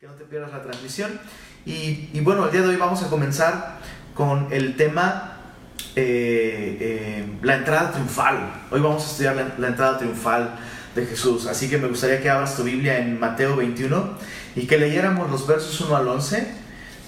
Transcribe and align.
que 0.00 0.06
no 0.06 0.14
te 0.14 0.24
pierdas 0.24 0.50
la 0.50 0.62
transmisión. 0.62 1.20
Y, 1.66 2.18
bueno, 2.20 2.46
el 2.46 2.52
día 2.52 2.62
de 2.62 2.68
hoy 2.68 2.76
vamos 2.76 3.02
a 3.02 3.10
comenzar 3.10 3.80
con 4.14 4.50
el 4.50 4.74
tema 4.74 5.36
eh, 5.94 6.78
eh, 6.80 7.38
la 7.42 7.56
entrada 7.56 7.92
triunfal. 7.92 8.50
Hoy 8.70 8.80
vamos 8.80 9.02
a 9.02 9.10
estudiar 9.10 9.54
la, 9.58 9.68
entrada 9.68 9.98
triunfal 9.98 10.58
de 10.94 11.04
Jesús. 11.04 11.46
Así 11.46 11.68
que 11.68 11.76
me 11.76 11.86
gustaría 11.86 12.22
que 12.22 12.30
abras 12.30 12.56
tu 12.56 12.62
Biblia 12.62 12.96
en 12.96 13.20
Mateo 13.20 13.56
21 13.56 14.14
y 14.56 14.66
que 14.66 14.78
leyéramos 14.78 15.30
los 15.30 15.46
versos 15.46 15.78
1 15.82 15.94
al 15.94 16.08
11. 16.08 16.50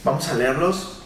Vamos 0.04 0.28
a 0.28 0.34
leerlos 0.34 1.02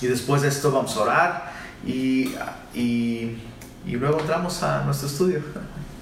y 0.00 0.06
después 0.06 0.40
de 0.40 0.48
esto 0.48 0.72
vamos 0.72 0.96
a 0.96 1.00
orar 1.02 1.52
y, 1.86 2.34
y, 2.72 3.42
y 3.84 3.90
luego 3.90 4.20
entramos 4.20 4.62
a 4.62 4.84
nuestro 4.84 5.08
estudio. 5.08 5.40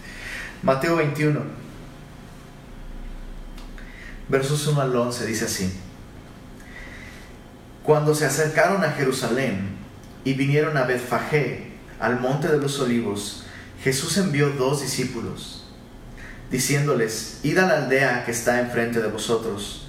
Mateo 0.63 0.95
21 0.95 1.62
versos 4.29 4.67
1 4.67 4.81
al 4.81 4.95
11 4.95 5.27
dice 5.27 5.45
así. 5.45 5.73
Cuando 7.83 8.15
se 8.15 8.27
acercaron 8.27 8.85
a 8.85 8.93
Jerusalén 8.93 9.77
y 10.25 10.35
vinieron 10.35 10.77
a 10.77 10.85
Betfagé, 10.85 11.73
al 11.99 12.19
monte 12.21 12.49
de 12.49 12.59
los 12.59 12.81
olivos, 12.81 13.45
Jesús 13.83 14.17
envió 14.19 14.51
dos 14.51 14.83
discípulos, 14.83 15.65
diciéndoles, 16.51 17.41
id 17.43 17.59
a 17.59 17.67
la 17.67 17.77
aldea 17.85 18.25
que 18.25 18.33
está 18.33 18.61
enfrente 18.61 19.01
de 19.01 19.09
vosotros, 19.09 19.89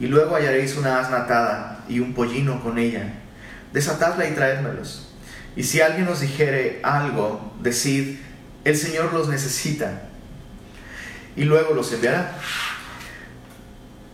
y 0.00 0.06
luego 0.06 0.36
hallaréis 0.36 0.76
una 0.76 1.00
asna 1.00 1.18
atada 1.22 1.84
y 1.88 2.00
un 2.00 2.14
pollino 2.14 2.62
con 2.62 2.78
ella. 2.78 3.14
Desatadla 3.72 4.28
y 4.28 4.32
traédmelos. 4.34 5.08
Y 5.56 5.62
si 5.62 5.80
alguien 5.80 6.08
os 6.08 6.20
dijere 6.20 6.80
algo, 6.82 7.54
decid, 7.60 8.18
el 8.64 8.76
Señor 8.76 9.12
los 9.12 9.28
necesita, 9.28 10.08
y 11.36 11.44
luego 11.44 11.74
los 11.74 11.92
enviará. 11.92 12.36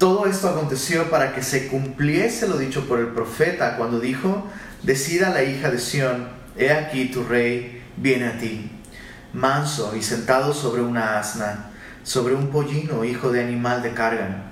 Todo 0.00 0.24
esto 0.24 0.48
aconteció 0.48 1.10
para 1.10 1.34
que 1.34 1.42
se 1.42 1.68
cumpliese 1.68 2.48
lo 2.48 2.56
dicho 2.56 2.88
por 2.88 3.00
el 3.00 3.08
profeta 3.08 3.76
cuando 3.76 4.00
dijo, 4.00 4.46
decida 4.82 5.28
la 5.28 5.44
hija 5.44 5.70
de 5.70 5.78
Sión, 5.78 6.26
he 6.56 6.72
aquí 6.72 7.10
tu 7.10 7.22
rey 7.22 7.82
viene 7.98 8.28
a 8.28 8.38
ti, 8.38 8.70
manso 9.34 9.94
y 9.94 10.00
sentado 10.02 10.54
sobre 10.54 10.80
una 10.80 11.18
asna, 11.18 11.68
sobre 12.02 12.34
un 12.34 12.46
pollino, 12.46 13.04
hijo 13.04 13.30
de 13.30 13.42
animal 13.42 13.82
de 13.82 13.92
carga. 13.92 14.44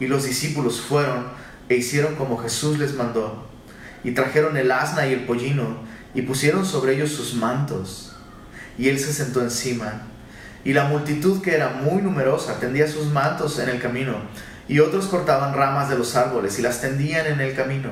Y 0.00 0.08
los 0.08 0.24
discípulos 0.24 0.80
fueron 0.80 1.28
e 1.68 1.76
hicieron 1.76 2.16
como 2.16 2.36
Jesús 2.38 2.80
les 2.80 2.94
mandó, 2.94 3.46
y 4.02 4.10
trajeron 4.10 4.56
el 4.56 4.72
asna 4.72 5.06
y 5.06 5.12
el 5.12 5.26
pollino, 5.26 5.76
y 6.12 6.22
pusieron 6.22 6.66
sobre 6.66 6.96
ellos 6.96 7.12
sus 7.12 7.34
mantos, 7.34 8.16
y 8.76 8.88
él 8.88 8.98
se 8.98 9.12
sentó 9.12 9.42
encima. 9.42 10.02
Y 10.64 10.72
la 10.72 10.86
multitud, 10.86 11.40
que 11.40 11.54
era 11.54 11.68
muy 11.68 12.02
numerosa, 12.02 12.58
tendía 12.58 12.88
sus 12.88 13.06
mantos 13.06 13.60
en 13.60 13.68
el 13.68 13.80
camino, 13.80 14.16
y 14.68 14.80
otros 14.80 15.06
cortaban 15.06 15.54
ramas 15.54 15.88
de 15.88 15.96
los 15.96 16.14
árboles 16.14 16.58
y 16.58 16.62
las 16.62 16.80
tendían 16.80 17.26
en 17.26 17.40
el 17.40 17.54
camino. 17.54 17.90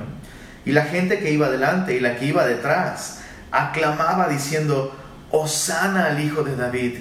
Y 0.65 0.73
la 0.73 0.85
gente 0.85 1.19
que 1.19 1.31
iba 1.31 1.49
delante 1.49 1.95
y 1.95 2.01
la 2.01 2.17
que 2.17 2.27
iba 2.27 2.47
detrás 2.47 3.21
aclamaba 3.51 4.29
diciendo, 4.29 4.95
Osana 5.31 6.07
al 6.07 6.23
Hijo 6.23 6.43
de 6.43 6.55
David, 6.55 6.99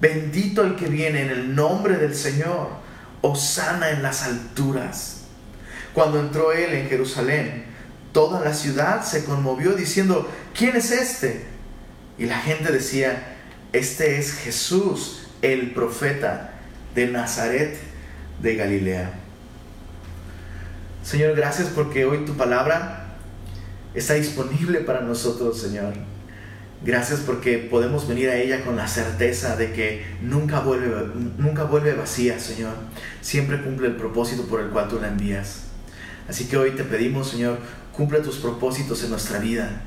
bendito 0.00 0.62
el 0.62 0.76
que 0.76 0.86
viene 0.86 1.22
en 1.22 1.30
el 1.30 1.54
nombre 1.54 1.96
del 1.96 2.14
Señor, 2.14 2.68
Osana 3.20 3.90
en 3.90 4.02
las 4.02 4.22
alturas. 4.22 5.22
Cuando 5.92 6.20
entró 6.20 6.52
él 6.52 6.72
en 6.74 6.88
Jerusalén, 6.88 7.64
toda 8.12 8.40
la 8.40 8.54
ciudad 8.54 9.02
se 9.02 9.24
conmovió 9.24 9.72
diciendo, 9.72 10.30
¿quién 10.54 10.76
es 10.76 10.92
este? 10.92 11.46
Y 12.16 12.26
la 12.26 12.38
gente 12.38 12.70
decía, 12.70 13.36
este 13.72 14.18
es 14.18 14.34
Jesús, 14.34 15.28
el 15.42 15.72
profeta 15.72 16.52
de 16.94 17.06
Nazaret 17.08 17.89
de 18.42 18.56
Galilea. 18.56 19.12
Señor, 21.02 21.34
gracias 21.34 21.68
porque 21.68 22.04
hoy 22.04 22.24
tu 22.24 22.34
palabra 22.34 23.16
está 23.94 24.14
disponible 24.14 24.80
para 24.80 25.00
nosotros, 25.00 25.60
Señor. 25.60 25.94
Gracias 26.82 27.20
porque 27.20 27.58
podemos 27.58 28.08
venir 28.08 28.30
a 28.30 28.36
ella 28.36 28.64
con 28.64 28.76
la 28.76 28.88
certeza 28.88 29.56
de 29.56 29.72
que 29.72 30.04
nunca 30.22 30.60
vuelve, 30.60 31.10
nunca 31.36 31.64
vuelve 31.64 31.94
vacía, 31.94 32.38
Señor. 32.38 32.74
Siempre 33.20 33.62
cumple 33.62 33.88
el 33.88 33.96
propósito 33.96 34.44
por 34.44 34.60
el 34.60 34.68
cual 34.68 34.88
tú 34.88 34.98
la 35.00 35.08
envías. 35.08 35.64
Así 36.28 36.46
que 36.46 36.56
hoy 36.56 36.70
te 36.70 36.84
pedimos, 36.84 37.28
Señor, 37.28 37.58
cumple 37.92 38.20
tus 38.20 38.36
propósitos 38.36 39.02
en 39.02 39.10
nuestra 39.10 39.38
vida 39.38 39.82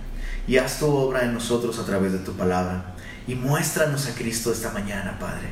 y 0.47 0.57
haz 0.57 0.79
tu 0.79 0.87
obra 0.87 1.23
en 1.23 1.33
nosotros 1.33 1.79
a 1.79 1.85
través 1.85 2.11
de 2.11 2.19
tu 2.19 2.33
palabra. 2.33 2.93
Y 3.27 3.35
muéstranos 3.35 4.07
a 4.07 4.13
Cristo 4.13 4.51
esta 4.51 4.71
mañana, 4.71 5.17
Padre. 5.19 5.47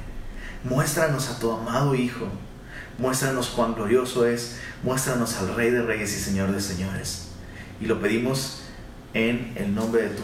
Muéstranos 0.63 1.29
a 1.29 1.39
tu 1.39 1.51
amado 1.51 1.95
Hijo 1.95 2.27
Muéstranos 2.97 3.49
cuán 3.49 3.75
glorioso 3.75 4.25
es. 4.25 4.59
Muéstranos 4.83 5.37
al 5.37 5.55
Rey 5.55 5.71
de 5.71 5.81
Reyes 5.81 6.15
y 6.15 6.19
Señor 6.19 6.51
de 6.51 6.61
Señores. 6.61 7.29
Y 7.79 7.85
lo 7.85 7.99
pedimos 7.99 8.61
en 9.13 9.53
el 9.55 9.73
nombre 9.73 10.03
de 10.03 10.09
tu 10.09 10.23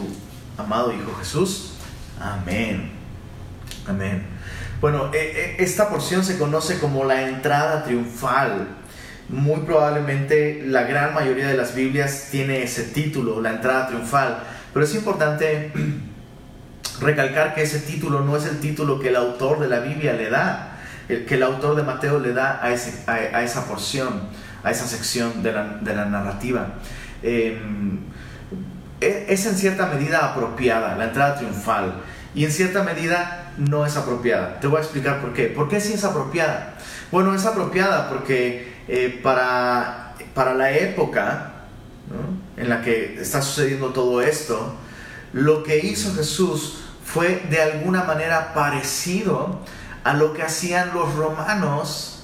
amado 0.58 0.94
Hijo 0.94 1.16
Jesús. 1.20 1.74
Amén. 2.20 2.92
Amén. 3.88 4.26
Bueno, 4.82 5.12
e, 5.14 5.18
e, 5.18 5.64
esta 5.64 5.90
porción 5.90 6.24
se 6.24 6.38
conoce 6.38 6.80
como 6.80 7.04
la 7.04 7.30
entrada 7.30 7.84
triunfal. 7.84 8.68
Muy 9.30 9.62
probablemente 9.62 10.64
la 10.66 10.84
gran 10.84 11.14
mayoría 11.14 11.48
de 11.48 11.58
las 11.58 11.76
Biblias 11.76 12.30
tiene 12.32 12.64
ese 12.64 12.84
título, 12.84 13.42
la 13.42 13.52
entrada 13.52 13.88
triunfal. 13.88 14.44
Pero 14.74 14.86
es 14.86 14.94
importante 14.96 15.72
recalcar 17.02 17.56
que 17.56 17.64
ese 17.64 17.80
título 17.80 18.22
no 18.22 18.38
es 18.38 18.46
el 18.46 18.60
título 18.60 19.00
que 19.00 19.10
el 19.10 19.16
autor 19.16 19.60
de 19.60 19.68
la 19.68 19.80
Biblia 19.80 20.14
le 20.14 20.30
da 20.30 20.67
que 21.08 21.36
el 21.36 21.44
autor 21.44 21.76
de 21.76 21.84
Mateo 21.84 22.20
le 22.20 22.34
da 22.34 22.60
a, 22.62 22.72
esa 22.72 23.66
porción, 23.66 24.22
a 24.64 24.72
esa 24.72 24.86
sección 24.88 25.42
de 25.42 25.54
la, 25.54 26.06
narrativa. 26.06 26.68
Em, 27.24 28.00
e, 29.00 29.26
es 29.30 29.46
en 29.46 29.56
cierta 29.56 29.88
medida 29.88 30.26
apropiada, 30.26 30.98
la 30.98 31.06
entrada 31.06 31.36
triunfal, 31.36 32.02
y 32.36 32.46
en 32.46 32.52
cierta 32.52 32.84
medida 32.84 33.52
no 33.58 33.86
es 33.86 33.96
apropiada. 33.96 34.60
Te 34.60 34.68
voy 34.68 34.78
a 34.78 34.82
explicar 34.82 35.22
por 35.22 35.34
qué. 35.34 35.46
¿Por 35.48 35.70
qué 35.70 35.80
sí 35.80 35.94
es 35.94 36.04
apropiada? 36.04 36.76
Bueno, 37.12 37.34
es 37.34 37.46
apropiada 37.46 38.10
porque 38.10 38.76
eh, 38.88 39.20
para, 39.24 40.14
para 40.34 40.54
la 40.54 40.72
época 40.72 41.54
en 42.56 42.70
la 42.70 42.82
que 42.82 43.22
está 43.22 43.42
sucediendo 43.42 43.90
todo 43.90 44.22
esto, 44.22 44.76
lo 45.34 45.64
que 45.64 45.80
hizo 45.80 46.14
Jesús 46.16 46.80
fue 47.04 47.44
de 47.50 47.62
alguna 47.62 48.04
manera 48.04 48.54
parecido 48.54 49.62
a 50.08 50.14
lo 50.14 50.34
que 50.34 50.42
hacían 50.42 50.94
los 50.94 51.16
romanos 51.16 52.24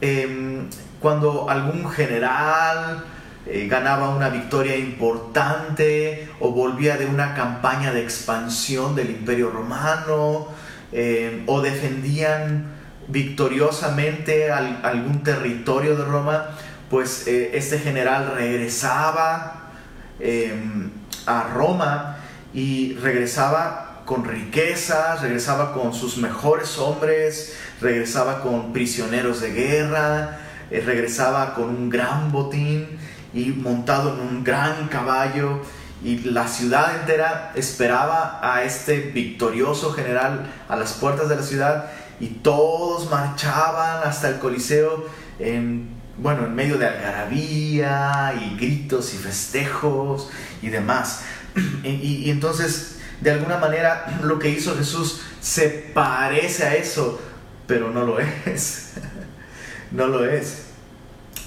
em, 0.00 0.70
cuando 1.00 1.50
algún 1.50 1.90
general 1.90 3.04
eh, 3.46 3.68
ganaba 3.68 4.08
una 4.08 4.30
victoria 4.30 4.74
importante 4.74 6.30
o 6.40 6.52
volvía 6.52 6.96
de 6.96 7.04
una 7.04 7.34
campaña 7.34 7.92
de 7.92 8.00
expansión 8.02 8.96
del 8.96 9.10
imperio 9.10 9.50
romano 9.50 10.48
em, 10.92 11.42
o 11.46 11.60
defendían 11.60 12.72
victoriosamente 13.08 14.50
algún 14.50 15.22
territorio 15.22 15.96
de 15.96 16.04
Roma, 16.06 16.46
pues 16.88 17.26
eh, 17.26 17.50
este 17.52 17.80
general 17.80 18.32
regresaba 18.34 19.72
em, 20.18 20.90
a 21.26 21.42
Roma 21.52 22.16
y 22.54 22.94
regresaba 22.94 23.89
con 24.10 24.24
riquezas, 24.24 25.22
regresaba 25.22 25.72
con 25.72 25.94
sus 25.94 26.16
mejores 26.16 26.78
hombres, 26.78 27.56
regresaba 27.80 28.40
con 28.40 28.72
prisioneros 28.72 29.40
de 29.40 29.52
guerra, 29.52 30.40
eh, 30.72 30.82
regresaba 30.84 31.54
con 31.54 31.68
un 31.68 31.90
gran 31.90 32.32
botín 32.32 32.88
y 33.32 33.50
montado 33.50 34.12
en 34.12 34.20
un 34.20 34.42
gran 34.42 34.88
caballo 34.88 35.60
y 36.02 36.18
la 36.28 36.48
ciudad 36.48 36.98
entera 36.98 37.52
esperaba 37.54 38.40
a 38.42 38.64
este 38.64 38.98
victorioso 38.98 39.92
general 39.92 40.52
a 40.68 40.74
las 40.74 40.94
puertas 40.94 41.28
de 41.28 41.36
la 41.36 41.42
ciudad 41.44 41.92
y 42.18 42.26
todos 42.26 43.08
marchaban 43.12 44.02
hasta 44.02 44.28
el 44.28 44.40
Coliseo 44.40 45.06
en, 45.38 45.88
bueno, 46.18 46.46
en 46.46 46.56
medio 46.56 46.78
de 46.78 46.88
algarabía 46.88 48.34
y 48.42 48.56
gritos 48.56 49.14
y 49.14 49.18
festejos 49.18 50.30
y 50.62 50.68
demás. 50.68 51.22
y 51.84 52.28
entonces 52.28 52.96
de 53.20 53.30
alguna 53.30 53.58
manera 53.58 54.18
lo 54.22 54.38
que 54.38 54.48
hizo 54.48 54.76
Jesús 54.76 55.20
se 55.40 55.68
parece 55.92 56.64
a 56.64 56.74
eso, 56.74 57.20
pero 57.66 57.90
no 57.90 58.04
lo 58.04 58.18
es. 58.18 58.94
no 59.90 60.06
lo 60.06 60.24
es. 60.24 60.66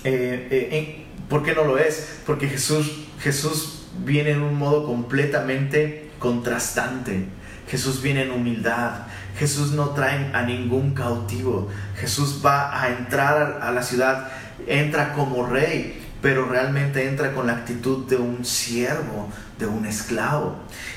Eh, 0.03 0.47
eh, 0.51 1.05
¿Por 1.29 1.43
qué 1.43 1.55
no 1.55 1.63
lo 1.63 1.77
es? 1.77 2.19
Porque 2.25 2.47
Jesús, 2.47 3.05
Jesús 3.19 3.87
viene 4.05 4.31
en 4.31 4.41
un 4.41 4.55
modo 4.55 4.85
completamente 4.85 6.11
contrastante. 6.19 7.25
Jesús 7.67 8.01
viene 8.01 8.23
en 8.23 8.31
humildad. 8.31 9.07
Jesús 9.37 9.71
no 9.71 9.89
trae 9.89 10.31
a 10.33 10.43
ningún 10.43 10.93
cautivo. 10.93 11.69
Jesús 11.97 12.41
va 12.45 12.81
a 12.81 12.89
entrar 12.89 13.59
a 13.61 13.71
la 13.71 13.81
ciudad, 13.81 14.31
entra 14.67 15.13
como 15.13 15.47
rey, 15.47 15.99
pero 16.21 16.45
realmente 16.45 17.07
entra 17.07 17.33
con 17.33 17.47
la 17.47 17.53
actitud 17.53 18.07
de 18.07 18.17
un 18.17 18.45
siervo, 18.45 19.29
de 19.63 19.69
un 19.69 19.85
esclavo. 19.85 20.55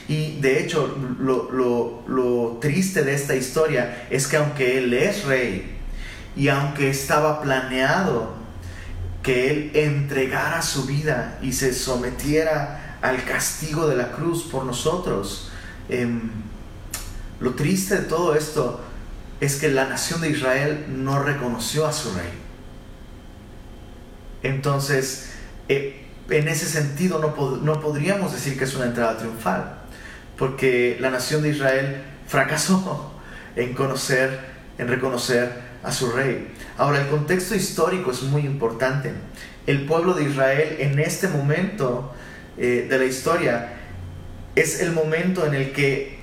Y 0.08 0.40
de 0.40 0.60
hecho, 0.60 0.96
lo, 1.18 2.58
triste 2.60 3.02
de 3.02 3.14
esta 3.14 3.34
historia 3.34 4.06
es 4.10 4.26
que 4.26 4.36
aunque 4.36 4.78
él 4.78 4.92
es 4.92 5.24
rey 5.24 5.76
y 6.36 6.48
aunque 6.48 6.90
estaba 6.90 7.40
planeado 7.40 8.34
que 9.26 9.50
Él 9.50 9.70
entregara 9.74 10.62
su 10.62 10.86
vida 10.86 11.36
y 11.42 11.52
se 11.52 11.74
sometiera 11.74 12.96
al 13.02 13.24
castigo 13.24 13.88
de 13.88 13.96
la 13.96 14.12
cruz 14.12 14.44
por 14.44 14.64
nosotros. 14.64 15.50
Em, 15.88 16.30
lo 17.40 17.54
triste 17.54 17.96
de 17.96 18.02
todo 18.02 18.36
esto 18.36 18.80
es 19.40 19.56
que 19.56 19.68
la 19.68 19.86
nación 19.88 20.20
de 20.20 20.30
Israel 20.30 20.86
no 20.88 21.20
reconoció 21.20 21.86
a 21.86 21.92
su 21.92 22.14
rey. 22.14 22.30
Entonces, 24.44 25.30
eh, 25.68 26.06
en 26.31 26.49
ese 26.49 26.67
sentido 26.67 27.19
no, 27.19 27.56
no 27.58 27.81
podríamos 27.81 28.32
decir 28.32 28.58
que 28.58 28.64
es 28.64 28.75
una 28.75 28.87
entrada 28.87 29.19
triunfal, 29.19 29.78
porque 30.37 30.96
la 31.00 31.11
nación 31.11 31.43
de 31.43 31.50
Israel 31.50 32.02
fracasó 32.26 33.12
en 33.55 33.75
conocer, 33.75 34.38
en 34.78 34.88
reconocer 34.88 35.52
a 35.82 35.93
su 35.93 36.11
rey. 36.11 36.52
Ahora, 36.78 37.00
el 37.00 37.08
contexto 37.08 37.55
histórico 37.55 38.11
es 38.11 38.23
muy 38.23 38.43
importante. 38.43 39.12
El 39.67 39.87
pueblo 39.87 40.14
de 40.14 40.25
Israel 40.25 40.76
en 40.78 40.99
este 40.99 41.28
momento 41.28 42.12
eh, 42.58 42.87
de 42.88 42.99
la 42.99 43.05
historia 43.05 43.73
es 44.55 44.81
el 44.81 44.93
momento 44.93 45.46
en 45.46 45.55
el 45.55 45.73
que 45.73 46.19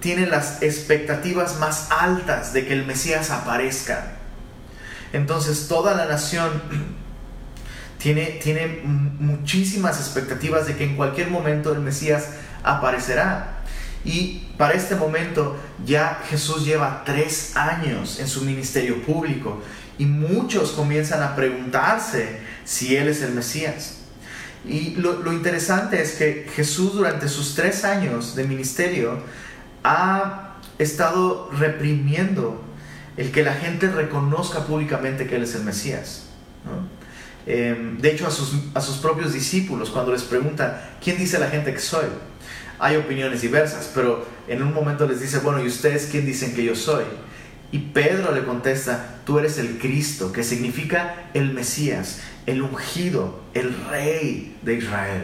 tiene 0.00 0.26
las 0.26 0.62
expectativas 0.62 1.58
más 1.58 1.90
altas 1.90 2.52
de 2.52 2.66
que 2.66 2.72
el 2.72 2.86
Mesías 2.86 3.30
aparezca. 3.30 4.12
Entonces 5.12 5.68
toda 5.68 5.94
la 5.94 6.06
nación 6.06 6.50
tiene, 8.04 8.38
tiene 8.42 8.82
muchísimas 8.84 9.98
expectativas 9.98 10.66
de 10.66 10.76
que 10.76 10.84
en 10.84 10.94
cualquier 10.94 11.30
momento 11.30 11.72
el 11.72 11.80
Mesías 11.80 12.32
aparecerá. 12.62 13.62
Y 14.04 14.46
para 14.58 14.74
este 14.74 14.94
momento 14.94 15.56
ya 15.86 16.20
Jesús 16.28 16.66
lleva 16.66 17.02
tres 17.06 17.56
años 17.56 18.20
en 18.20 18.28
su 18.28 18.42
ministerio 18.42 19.00
público 19.00 19.62
y 19.96 20.04
muchos 20.04 20.72
comienzan 20.72 21.22
a 21.22 21.34
preguntarse 21.34 22.40
si 22.66 22.94
Él 22.94 23.08
es 23.08 23.22
el 23.22 23.32
Mesías. 23.32 24.00
Y 24.68 24.96
lo, 24.96 25.32
interesante 25.32 26.02
es 26.02 26.12
que 26.16 26.46
Jesús 26.54 26.92
durante 26.92 27.26
sus 27.26 27.54
tres 27.54 27.86
años 27.86 28.36
de 28.36 28.44
ministerio 28.44 29.18
ha 29.82 30.56
estado 30.78 31.48
reprimiendo 31.58 32.62
el 33.16 33.32
que 33.32 33.42
la 33.42 33.54
gente 33.54 33.88
reconozca 33.88 34.66
públicamente 34.66 35.26
que 35.26 35.36
Él 35.36 35.44
es 35.44 35.54
el 35.54 35.64
Mesías. 35.64 36.24
Em, 37.46 37.98
de 37.98 38.10
hecho, 38.10 38.26
a 38.26 38.30
sus, 38.30 38.54
a 38.74 38.80
sus 38.80 38.96
propios 38.96 39.32
discípulos, 39.32 39.90
cuando 39.90 40.12
les 40.12 40.22
preguntan, 40.22 40.80
¿quién 41.02 41.18
dice 41.18 41.38
la 41.38 41.48
gente 41.48 41.72
que 41.72 41.80
soy? 41.80 42.06
hay 42.78 42.96
opiniones 42.96 43.42
diversas, 43.42 43.90
pero 43.94 44.26
en 44.48 44.62
un 44.62 44.74
momento 44.74 45.06
les 45.06 45.20
dice, 45.20 45.38
bueno, 45.38 45.62
¿y 45.62 45.66
ustedes 45.66 46.08
quién 46.10 46.26
dicen 46.26 46.54
que 46.54 46.64
yo 46.64 46.74
soy? 46.74 47.04
Y 47.72 47.78
Pedro 47.78 48.32
le 48.34 48.44
contesta, 48.44 49.20
tú 49.24 49.38
eres 49.38 49.58
el 49.58 49.78
Cristo, 49.78 50.32
que 50.32 50.44
significa 50.44 51.30
el 51.34 51.52
Mesías, 51.52 52.20
el 52.46 52.62
ungido, 52.62 53.40
el 53.54 53.74
rey 53.90 54.56
de 54.62 54.74
Israel. 54.74 55.22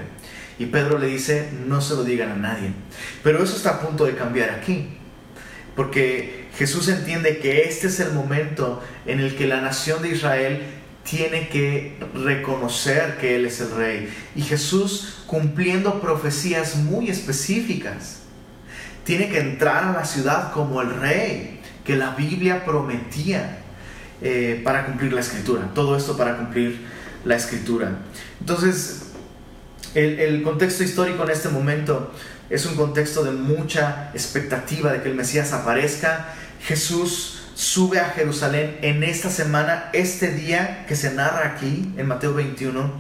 Y 0.59 0.67
Pedro 0.67 0.99
le 0.99 1.07
dice, 1.07 1.49
no 1.67 1.81
se 1.81 1.95
lo 1.95 2.05
digan 2.05 2.31
a 2.31 2.37
nadie. 2.37 2.73
Pero 3.23 3.43
eso 3.43 3.57
está 3.57 3.71
a 3.71 3.81
punto 3.81 4.05
de 4.05 4.15
cambiar 4.15 4.51
aquí, 4.51 4.89
porque 5.77 6.49
Jesús 6.57 6.89
entiende 6.89 7.39
que 7.39 7.63
este 7.63 7.87
es 7.87 8.01
el 8.01 8.13
momento 8.13 8.83
en 9.07 9.21
el 9.21 9.37
que 9.37 9.47
la 9.47 9.61
nación 9.61 10.03
de 10.03 10.11
Israel 10.11 10.63
tiene 11.11 11.49
que 11.49 11.97
reconocer 12.15 13.19
que 13.19 13.35
Él 13.35 13.47
es 13.47 13.61
el 13.61 13.73
rey. 13.73 14.09
Y 14.37 14.43
Jesús, 14.43 15.25
cumpliendo 15.27 16.01
profecías 16.01 16.77
muy 16.77 17.11
específicas, 17.11 18.21
tiene 19.03 19.29
que 19.29 19.41
entrar 19.41 19.85
a 19.85 19.93
la 19.93 20.05
ciudad 20.05 20.53
como 20.53 20.81
el 20.81 20.95
rey 20.95 21.61
que 21.85 21.97
la 21.97 22.15
Biblia 22.15 22.65
prometía 22.65 23.59
eh, 24.23 24.61
para 24.63 24.87
cumplir 24.87 25.13
la 25.13 25.21
escritura. 25.21 25.71
Todo 25.75 25.97
esto 25.97 26.17
para 26.17 26.37
cumplir 26.37 26.87
la 27.25 27.35
escritura. 27.35 27.99
Entonces, 28.39 29.07
el, 29.97 30.21
el 30.21 30.43
contexto 30.45 30.85
histórico 30.85 31.25
en 31.25 31.31
este 31.31 31.49
momento 31.49 32.13
es 32.51 32.67
un 32.67 32.77
contexto 32.77 33.25
de 33.25 33.33
mucha 33.33 34.13
expectativa 34.15 34.93
de 34.93 35.03
que 35.03 35.09
el 35.09 35.17
Mesías 35.17 35.53
aparezca. 35.53 36.35
Jesús 36.63 37.40
sube 37.61 38.01
a 38.01 38.07
Jerusalén 38.07 38.79
en 38.81 39.03
esta 39.03 39.29
semana, 39.29 39.91
este 39.93 40.31
día 40.31 40.87
que 40.89 40.97
se 40.97 41.13
narra 41.13 41.47
aquí 41.49 41.93
en 41.99 42.09
Mateo 42.09 42.33
21, 42.33 42.91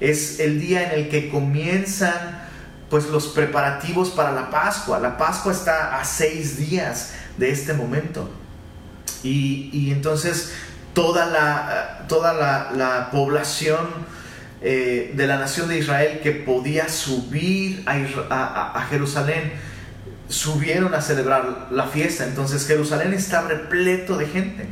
es 0.00 0.40
el 0.40 0.58
día 0.58 0.90
en 0.90 0.98
el 0.98 1.08
que 1.10 1.28
comienzan 1.28 2.48
pues 2.88 3.08
los 3.08 3.28
preparativos 3.28 4.08
para 4.08 4.32
la 4.32 4.48
Pascua. 4.48 4.98
La 5.00 5.18
Pascua 5.18 5.52
está 5.52 6.00
a 6.00 6.04
seis 6.06 6.56
días 6.56 7.12
de 7.36 7.50
este 7.50 7.74
momento. 7.74 8.30
Y, 9.22 9.90
entonces 9.92 10.54
toda 10.94 11.26
la, 11.26 12.06
toda 12.08 12.32
la, 12.32 13.10
población 13.12 13.86
eh, 14.62 15.12
de 15.14 15.26
la 15.26 15.36
nación 15.36 15.68
de 15.68 15.78
Israel 15.78 16.20
que 16.22 16.32
podía 16.32 16.88
subir 16.88 17.84
a 17.86 18.86
Jerusalén, 18.88 19.52
subieron 20.30 20.94
a 20.94 21.02
celebrar 21.02 21.68
la 21.70 21.86
fiesta. 21.86 22.24
Entonces 22.24 22.66
Jerusalén 22.66 23.12
está 23.12 23.42
repleto 23.42 24.16
de 24.16 24.26
gente. 24.26 24.66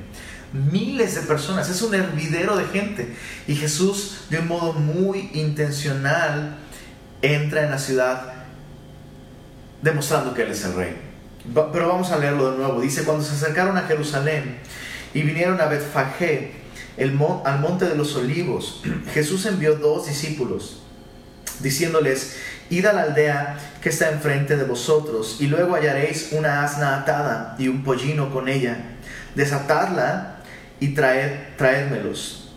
Miles 0.52 1.14
de 1.14 1.20
personas, 1.22 1.68
es 1.68 1.82
un 1.82 1.94
hervidero 1.94 2.56
de 2.56 2.64
gente. 2.64 3.14
Y 3.46 3.54
Jesús, 3.54 4.22
de 4.30 4.38
un 4.38 4.48
modo 4.48 4.72
muy 4.72 5.30
intencional, 5.34 6.56
entra 7.20 7.64
en 7.64 7.70
la 7.70 7.78
ciudad 7.78 8.32
demostrando 9.82 10.32
que 10.32 10.42
Él 10.42 10.52
es 10.52 10.64
el 10.64 10.74
rey. 10.74 10.96
Pero 11.54 11.88
vamos 11.88 12.10
a 12.10 12.18
leerlo 12.18 12.52
de 12.52 12.58
nuevo. 12.58 12.80
Dice, 12.80 13.04
cuando 13.04 13.24
se 13.24 13.34
acercaron 13.34 13.76
a 13.76 13.82
Jerusalén 13.82 14.58
y 15.12 15.22
vinieron 15.22 15.60
a 15.60 15.66
Betfagé, 15.66 16.52
al 16.98 17.60
monte 17.60 17.86
de 17.86 17.94
los 17.94 18.16
olivos, 18.16 18.82
Jesús 19.12 19.44
envió 19.46 19.76
dos 19.76 20.06
discípulos, 20.06 20.82
diciéndoles, 21.60 22.36
id 22.70 22.86
a 22.86 22.92
la 22.92 23.02
aldea 23.02 23.58
que 23.80 23.88
está 23.88 24.10
enfrente 24.10 24.56
de 24.56 24.64
vosotros, 24.64 25.36
y 25.40 25.46
luego 25.46 25.74
hallaréis 25.74 26.30
una 26.32 26.64
asna 26.64 26.98
atada 26.98 27.56
y 27.58 27.68
un 27.68 27.84
pollino 27.84 28.32
con 28.32 28.48
ella. 28.48 28.76
Desatadla 29.34 30.38
y 30.80 30.94
traed, 30.94 31.56
traédmelos. 31.56 32.48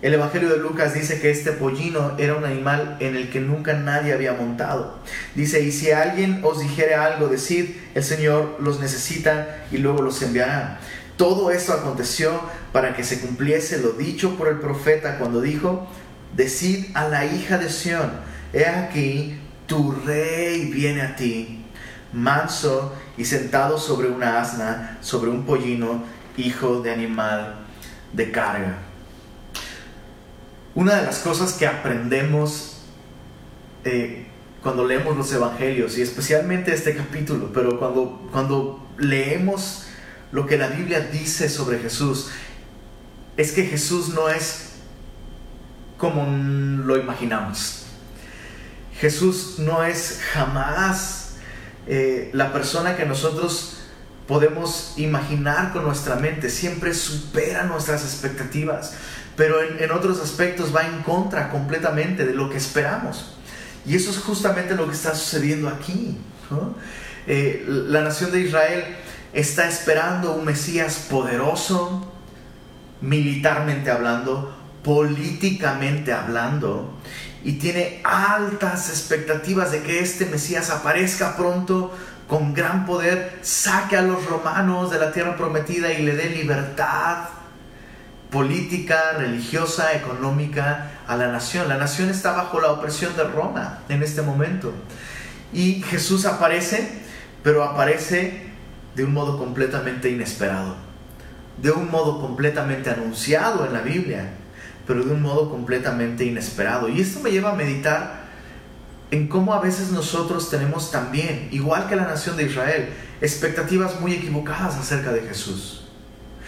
El 0.00 0.14
Evangelio 0.14 0.48
de 0.48 0.58
Lucas 0.58 0.94
dice 0.94 1.20
que 1.20 1.28
este 1.28 1.50
pollino 1.50 2.14
era 2.18 2.36
un 2.36 2.44
animal 2.44 2.96
en 3.00 3.16
el 3.16 3.30
que 3.30 3.40
nunca 3.40 3.72
nadie 3.72 4.12
había 4.12 4.32
montado. 4.32 5.00
Dice, 5.34 5.60
y 5.60 5.72
si 5.72 5.90
alguien 5.90 6.40
os 6.44 6.60
dijere 6.60 6.94
algo, 6.94 7.26
decid, 7.26 7.70
el 7.96 8.04
Señor 8.04 8.58
los 8.60 8.78
necesita 8.78 9.64
y 9.72 9.78
luego 9.78 10.00
los 10.02 10.22
enviará. 10.22 10.78
Todo 11.16 11.50
esto 11.50 11.72
aconteció 11.72 12.40
para 12.70 12.94
que 12.94 13.02
se 13.02 13.18
cumpliese 13.18 13.78
lo 13.78 13.90
dicho 13.90 14.36
por 14.36 14.46
el 14.46 14.60
profeta 14.60 15.18
cuando 15.18 15.40
dijo, 15.40 15.88
decid 16.36 16.86
a 16.94 17.08
la 17.08 17.24
hija 17.24 17.58
de 17.58 17.68
Sión, 17.68 18.12
he 18.52 18.66
aquí, 18.66 19.38
tu 19.66 19.92
rey 19.92 20.70
viene 20.70 21.02
a 21.02 21.16
ti, 21.16 21.64
manso 22.12 22.94
y 23.16 23.24
sentado 23.24 23.78
sobre 23.78 24.08
una 24.08 24.40
asna, 24.40 24.98
sobre 25.00 25.30
un 25.30 25.44
pollino, 25.44 26.04
hijo 26.36 26.80
de 26.80 26.92
animal 26.92 27.66
de 28.12 28.30
carga. 28.30 28.78
Una 30.74 30.94
de 30.96 31.06
las 31.06 31.18
cosas 31.18 31.54
que 31.54 31.66
aprendemos 31.66 32.82
eh, 33.84 34.26
cuando 34.62 34.86
leemos 34.86 35.16
los 35.16 35.32
evangelios, 35.32 35.98
y 35.98 36.02
especialmente 36.02 36.74
este 36.74 36.94
capítulo, 36.94 37.52
pero 37.52 37.78
cuando, 37.78 38.28
cuando 38.32 38.86
leemos 38.98 39.86
lo 40.32 40.46
que 40.46 40.58
la 40.58 40.68
Biblia 40.68 41.00
dice 41.00 41.48
sobre 41.48 41.78
Jesús, 41.78 42.30
es 43.36 43.52
que 43.52 43.64
Jesús 43.64 44.08
no 44.10 44.28
es 44.28 44.72
como 45.96 46.26
lo 46.84 46.96
imaginamos. 46.96 47.77
Jesús 49.00 49.54
no 49.58 49.84
es 49.84 50.20
jamás 50.32 51.34
eh, 51.86 52.30
la 52.32 52.52
persona 52.52 52.96
que 52.96 53.06
nosotros 53.06 53.78
podemos 54.26 54.94
imaginar 54.96 55.72
con 55.72 55.84
nuestra 55.84 56.16
mente, 56.16 56.50
siempre 56.50 56.92
supera 56.92 57.62
nuestras 57.62 58.02
expectativas, 58.02 58.92
pero 59.36 59.62
en, 59.62 59.90
otros 59.92 60.20
aspectos 60.20 60.74
va 60.74 60.86
en 60.86 61.02
contra 61.02 61.48
completamente 61.48 62.26
de 62.26 62.34
lo 62.34 62.50
que 62.50 62.58
esperamos. 62.58 63.36
Y 63.86 63.94
eso 63.94 64.10
es 64.10 64.18
justamente 64.18 64.74
lo 64.74 64.86
que 64.86 64.94
está 64.94 65.14
sucediendo 65.14 65.68
aquí. 65.68 66.18
Eh, 67.26 67.64
la 67.66 68.02
nación 68.02 68.32
de 68.32 68.40
Israel 68.40 68.84
está 69.32 69.68
esperando 69.68 70.34
un 70.34 70.44
Mesías 70.44 71.06
poderoso, 71.08 72.12
militarmente 73.00 73.90
hablando, 73.90 74.54
políticamente 74.82 76.12
hablando, 76.12 76.98
y 77.44 77.52
tiene 77.52 78.00
altas 78.04 78.88
expectativas 78.88 79.70
de 79.72 79.82
que 79.82 80.00
este 80.00 80.26
Mesías 80.26 80.70
aparezca 80.70 81.36
pronto 81.36 81.92
con 82.26 82.52
gran 82.52 82.84
poder, 82.84 83.38
saque 83.42 83.96
a 83.96 84.02
los 84.02 84.26
romanos 84.26 84.90
de 84.90 84.98
la 84.98 85.12
tierra 85.12 85.36
prometida 85.36 85.92
y 85.92 86.02
le 86.02 86.14
dé 86.14 86.30
libertad 86.30 87.28
política, 88.30 89.12
religiosa, 89.16 89.94
económica 89.94 90.90
a 91.06 91.16
la 91.16 91.28
nación. 91.28 91.68
La 91.68 91.78
nación 91.78 92.10
está 92.10 92.32
bajo 92.32 92.60
la 92.60 92.72
opresión 92.72 93.16
de 93.16 93.24
Roma 93.24 93.78
en 93.88 94.02
este 94.02 94.20
momento. 94.20 94.72
Y 95.52 95.82
Jesús 95.82 96.26
aparece, 96.26 96.86
pero 97.42 97.64
aparece 97.64 98.48
de 98.94 99.04
un 99.04 99.14
modo 99.14 99.38
completamente 99.38 100.10
inesperado, 100.10 100.76
de 101.62 101.70
un 101.70 101.90
modo 101.90 102.20
completamente 102.20 102.90
anunciado 102.90 103.64
en 103.64 103.72
la 103.72 103.80
Biblia 103.80 104.32
pero 104.88 105.04
de 105.04 105.12
un 105.12 105.20
modo 105.20 105.50
completamente 105.50 106.24
inesperado. 106.24 106.88
Y 106.88 107.02
esto 107.02 107.20
me 107.20 107.30
lleva 107.30 107.50
a 107.50 107.54
meditar 107.54 108.26
en 109.10 109.28
cómo 109.28 109.52
a 109.52 109.60
veces 109.60 109.90
nosotros 109.90 110.48
tenemos 110.48 110.90
también, 110.90 111.48
igual 111.52 111.88
que 111.88 111.94
la 111.94 112.06
nación 112.06 112.38
de 112.38 112.44
Israel, 112.44 112.88
expectativas 113.20 114.00
muy 114.00 114.14
equivocadas 114.14 114.76
acerca 114.76 115.12
de 115.12 115.20
Jesús. 115.20 115.84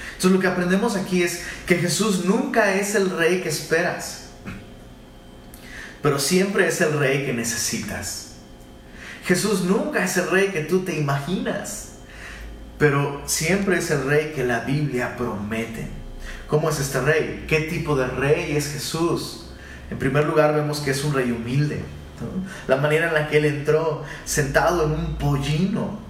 Entonces 0.06 0.32
lo 0.32 0.40
que 0.40 0.46
aprendemos 0.46 0.96
aquí 0.96 1.22
es 1.22 1.44
que 1.66 1.76
Jesús 1.76 2.24
nunca 2.24 2.74
es 2.74 2.94
el 2.94 3.10
rey 3.10 3.42
que 3.42 3.50
esperas, 3.50 4.30
pero 6.02 6.18
siempre 6.18 6.66
es 6.66 6.80
el 6.80 6.98
rey 6.98 7.26
que 7.26 7.34
necesitas. 7.34 8.36
Jesús 9.26 9.64
nunca 9.64 10.02
es 10.02 10.16
el 10.16 10.30
rey 10.30 10.48
que 10.48 10.62
tú 10.62 10.80
te 10.80 10.96
imaginas, 10.96 11.90
pero 12.78 13.22
siempre 13.26 13.76
es 13.76 13.90
el 13.90 14.04
rey 14.04 14.32
que 14.34 14.44
la 14.44 14.60
Biblia 14.60 15.14
promete. 15.18 15.99
¿Cómo 16.50 16.68
es 16.68 16.80
este 16.80 17.00
rey? 17.00 17.44
¿Qué 17.46 17.60
tipo 17.60 17.94
de 17.94 18.08
rey 18.08 18.56
es 18.56 18.72
Jesús? 18.72 19.44
En 19.88 20.00
primer 20.00 20.24
lugar 20.24 20.52
vemos 20.52 20.80
que 20.80 20.90
es 20.90 21.04
un 21.04 21.14
rey 21.14 21.30
humilde. 21.30 21.80
La 22.66 22.74
manera 22.74 23.06
en 23.06 23.14
la 23.14 23.28
que 23.28 23.38
él 23.38 23.44
entró 23.44 24.02
sentado 24.24 24.84
en 24.84 24.90
un 24.90 25.14
pollino 25.14 26.00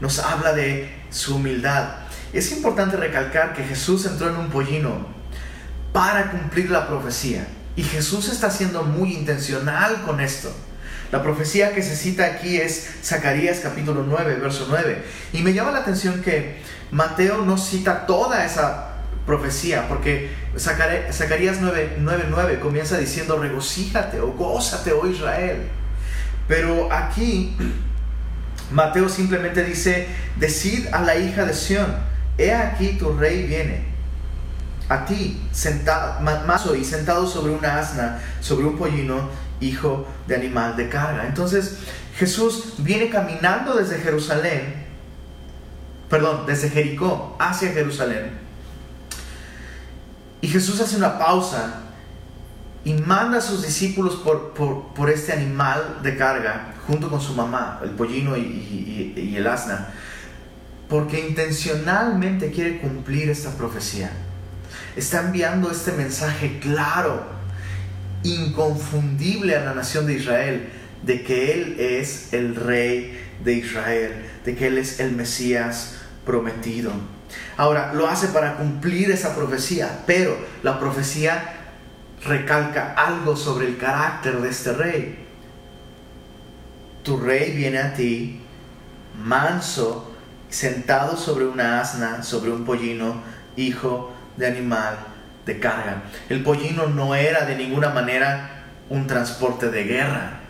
nos 0.00 0.18
habla 0.18 0.52
de 0.52 0.92
su 1.10 1.36
humildad. 1.36 1.90
Es 2.32 2.50
importante 2.50 2.96
recalcar 2.96 3.54
que 3.54 3.62
Jesús 3.62 4.04
entró 4.04 4.28
en 4.30 4.36
un 4.36 4.48
pollino 4.48 5.06
para 5.92 6.32
cumplir 6.32 6.72
la 6.72 6.88
profecía. 6.88 7.46
Y 7.76 7.84
Jesús 7.84 8.28
está 8.28 8.50
siendo 8.50 8.82
muy 8.82 9.14
intencional 9.14 10.02
con 10.02 10.20
esto. 10.20 10.52
La 11.12 11.22
profecía 11.22 11.72
que 11.72 11.84
se 11.84 11.94
cita 11.94 12.24
aquí 12.24 12.56
es 12.56 12.94
Zacarías 13.04 13.60
capítulo 13.60 14.04
9, 14.04 14.40
verso 14.40 14.66
9. 14.68 15.04
Y 15.32 15.42
me 15.42 15.52
llama 15.52 15.70
la 15.70 15.78
atención 15.78 16.20
que 16.20 16.58
Mateo 16.90 17.44
no 17.44 17.56
cita 17.56 18.06
toda 18.06 18.44
esa 18.44 18.93
profecía, 19.26 19.88
porque 19.88 20.30
Zacarías 20.58 21.60
9:9 21.60 22.60
comienza 22.60 22.98
diciendo, 22.98 23.38
regocíjate 23.38 24.20
o 24.20 24.32
gózate, 24.32 24.92
oh 24.92 25.06
Israel. 25.06 25.62
Pero 26.46 26.92
aquí 26.92 27.56
Mateo 28.70 29.08
simplemente 29.08 29.64
dice, 29.64 30.08
decid 30.36 30.88
a 30.92 31.00
la 31.00 31.16
hija 31.16 31.44
de 31.46 31.54
Sión, 31.54 31.86
he 32.36 32.52
aquí 32.52 32.98
tu 32.98 33.16
rey 33.16 33.46
viene. 33.46 33.94
A 34.90 35.06
ti, 35.06 35.40
sentado, 35.52 36.20
y 36.76 36.84
sentado 36.84 37.26
sobre 37.26 37.52
una 37.52 37.78
asna, 37.78 38.20
sobre 38.40 38.66
un 38.66 38.76
pollino, 38.76 39.30
hijo 39.60 40.06
de 40.26 40.34
animal 40.34 40.76
de 40.76 40.90
carga. 40.90 41.26
Entonces 41.26 41.78
Jesús 42.18 42.74
viene 42.78 43.08
caminando 43.08 43.74
desde 43.74 43.98
Jerusalén, 43.98 44.84
perdón, 46.10 46.44
desde 46.46 46.68
Jericó 46.68 47.34
hacia 47.40 47.72
Jerusalén 47.72 48.43
y 50.44 50.46
Jesús 50.46 50.78
hace 50.78 50.98
una 50.98 51.18
pausa 51.18 51.84
y 52.84 52.92
manda 52.92 53.38
a 53.38 53.40
sus 53.40 53.62
discípulos 53.62 54.16
por, 54.16 55.08
este 55.08 55.32
animal 55.32 56.00
de 56.02 56.18
carga 56.18 56.74
junto 56.86 57.08
con 57.08 57.18
su 57.18 57.32
mamá, 57.32 57.80
el 57.82 57.92
pollino 57.92 58.36
y 58.36 59.34
el 59.34 59.46
asna, 59.46 59.88
porque 60.86 61.26
intencionalmente 61.26 62.50
quiere 62.50 62.78
cumplir 62.82 63.30
esta 63.30 63.52
profecía. 63.56 64.10
Está 64.96 65.20
enviando 65.22 65.70
este 65.70 65.92
mensaje 65.92 66.58
claro, 66.60 67.22
inconfundible 68.22 69.56
a 69.56 69.64
la 69.64 69.72
nación 69.72 70.04
de 70.04 70.12
Israel, 70.12 70.68
de 71.04 71.22
que 71.22 71.54
Él 71.54 71.76
es 71.80 72.34
el 72.34 72.54
rey 72.54 73.18
de 73.42 73.54
Israel, 73.54 74.12
de 74.44 74.54
que 74.54 74.66
Él 74.66 74.76
es 74.76 75.00
el 75.00 75.12
Mesías 75.12 75.94
prometido. 76.26 76.92
Ahora, 77.56 77.92
lo 77.92 78.08
hace 78.08 78.28
para 78.28 78.56
cumplir 78.56 79.10
esa 79.10 79.34
profecía, 79.34 80.02
pero 80.06 80.36
la 80.62 80.78
profecía 80.78 81.54
recalca 82.24 82.94
algo 82.94 83.36
sobre 83.36 83.66
el 83.66 83.76
carácter 83.76 84.40
de 84.40 84.48
este 84.48 84.72
rey. 84.72 85.26
Tu 87.02 87.18
rey 87.18 87.52
viene 87.52 87.78
a 87.78 87.94
ti 87.94 88.40
manso, 89.22 90.14
sentado 90.48 91.16
sobre 91.16 91.46
una 91.46 91.80
asna, 91.80 92.22
sobre 92.22 92.50
un 92.50 92.64
pollino, 92.64 93.22
hijo 93.56 94.12
de 94.36 94.46
animal 94.46 94.96
de 95.46 95.60
carga. 95.60 96.02
El 96.28 96.42
pollino 96.42 96.86
no 96.86 97.14
era 97.14 97.44
de 97.44 97.56
ninguna 97.56 97.90
manera 97.90 98.64
un 98.88 99.06
transporte 99.06 99.70
de 99.70 99.84
guerra. 99.84 100.40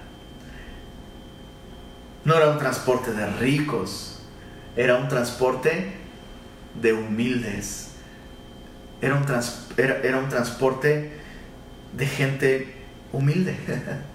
No 2.25 2.37
era 2.37 2.51
un 2.51 2.59
transporte 2.59 3.13
de 3.13 3.27
ricos. 3.27 4.21
Era 4.77 4.97
un 4.97 5.09
transporte 5.09 6.04
de 6.81 6.93
humildes. 6.93 7.91
Era 9.01 9.15
un, 9.15 9.27
era, 9.77 10.19
un 10.19 10.29
transporte 10.29 11.13
de 11.97 12.07
gente 12.07 12.75
humilde. 13.13 13.57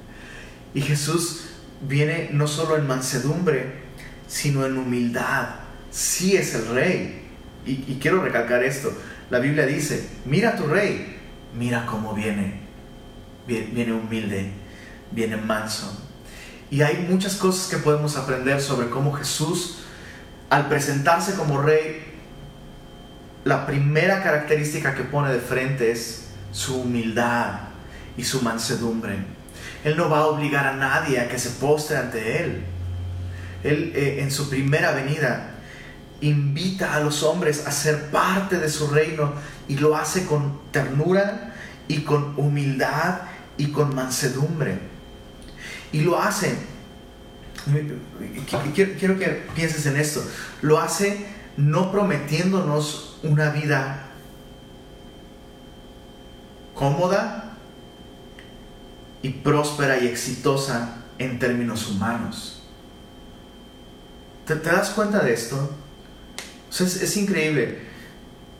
y 0.73 0.81
Jesús 0.81 1.49
viene 1.87 2.29
no 2.31 2.47
solo 2.47 2.77
en 2.77 2.87
mansedumbre, 2.87 3.73
sino 4.27 4.65
en 4.65 4.77
humildad. 4.77 5.47
Sí 5.91 6.35
es 6.35 6.55
el 6.55 6.67
rey. 6.67 7.27
Y, 7.65 7.99
quiero 8.01 8.23
recalcar 8.23 8.63
esto. 8.63 8.91
La 9.29 9.39
Biblia 9.39 9.65
dice, 9.65 10.09
mira 10.25 10.51
a 10.51 10.55
tu 10.55 10.65
rey, 10.65 11.17
mira 11.55 11.85
cómo 11.85 12.13
viene. 12.13 12.61
Viene 13.47 13.93
humilde, 13.93 14.51
viene 15.11 15.37
manso. 15.37 16.05
Y 16.71 16.81
hay 16.81 17.05
muchas 17.09 17.35
cosas 17.35 17.67
que 17.67 17.77
podemos 17.77 18.15
aprender 18.15 18.61
sobre 18.61 18.89
cómo 18.89 19.11
Jesús, 19.13 19.79
al 20.49 20.67
presentarse 20.67 21.33
como 21.33 21.61
rey, 21.61 22.08
la 23.49 23.65
primera 23.65 24.21
característica 24.21 24.93
que 24.93 25.01
pone 25.01 25.33
de 25.33 25.39
frente 25.39 25.91
es 25.91 26.25
su 26.51 26.81
humildad 26.81 27.61
y 28.15 28.23
su 28.23 28.43
mansedumbre. 28.43 29.17
Él 29.83 29.97
no 29.97 30.07
va 30.07 30.19
a 30.19 30.27
obligar 30.27 30.67
a 30.67 30.75
nadie 30.75 31.19
a 31.19 31.27
que 31.27 31.39
se 31.39 31.49
postre 31.49 31.97
ante 31.97 32.43
Él. 32.43 32.61
Él 33.63 33.91
eh, 33.95 34.19
en 34.21 34.29
su 34.29 34.51
primera 34.51 34.91
venida 34.91 35.55
invita 36.21 36.93
a 36.93 36.99
los 36.99 37.23
hombres 37.23 37.65
a 37.65 37.71
ser 37.71 38.11
parte 38.11 38.59
de 38.59 38.69
su 38.69 38.87
reino 38.87 39.33
y 39.67 39.77
lo 39.77 39.97
hace 39.97 40.27
con 40.27 40.59
ternura 40.71 41.55
y 41.87 42.01
con 42.01 42.35
humildad 42.37 43.21
y 43.57 43.71
con 43.71 43.95
mansedumbre. 43.95 44.77
Y 45.91 46.01
lo 46.01 46.21
hace, 46.21 46.55
quiero, 48.75 48.93
quiero 48.99 49.17
que 49.17 49.43
pienses 49.55 49.87
en 49.87 49.97
esto, 49.97 50.23
lo 50.61 50.79
hace 50.79 51.25
no 51.57 51.91
prometiéndonos 51.91 53.08
una 53.23 53.49
vida 53.49 54.05
cómoda 56.73 57.53
y 59.21 59.29
próspera 59.29 59.99
y 59.99 60.07
exitosa 60.07 60.97
en 61.17 61.39
términos 61.39 61.87
humanos. 61.89 62.63
¿Te, 64.45 64.55
das 64.55 64.91
cuenta 64.91 65.19
de 65.19 65.33
esto? 65.33 65.75
es, 66.69 67.17
increíble 67.17 67.79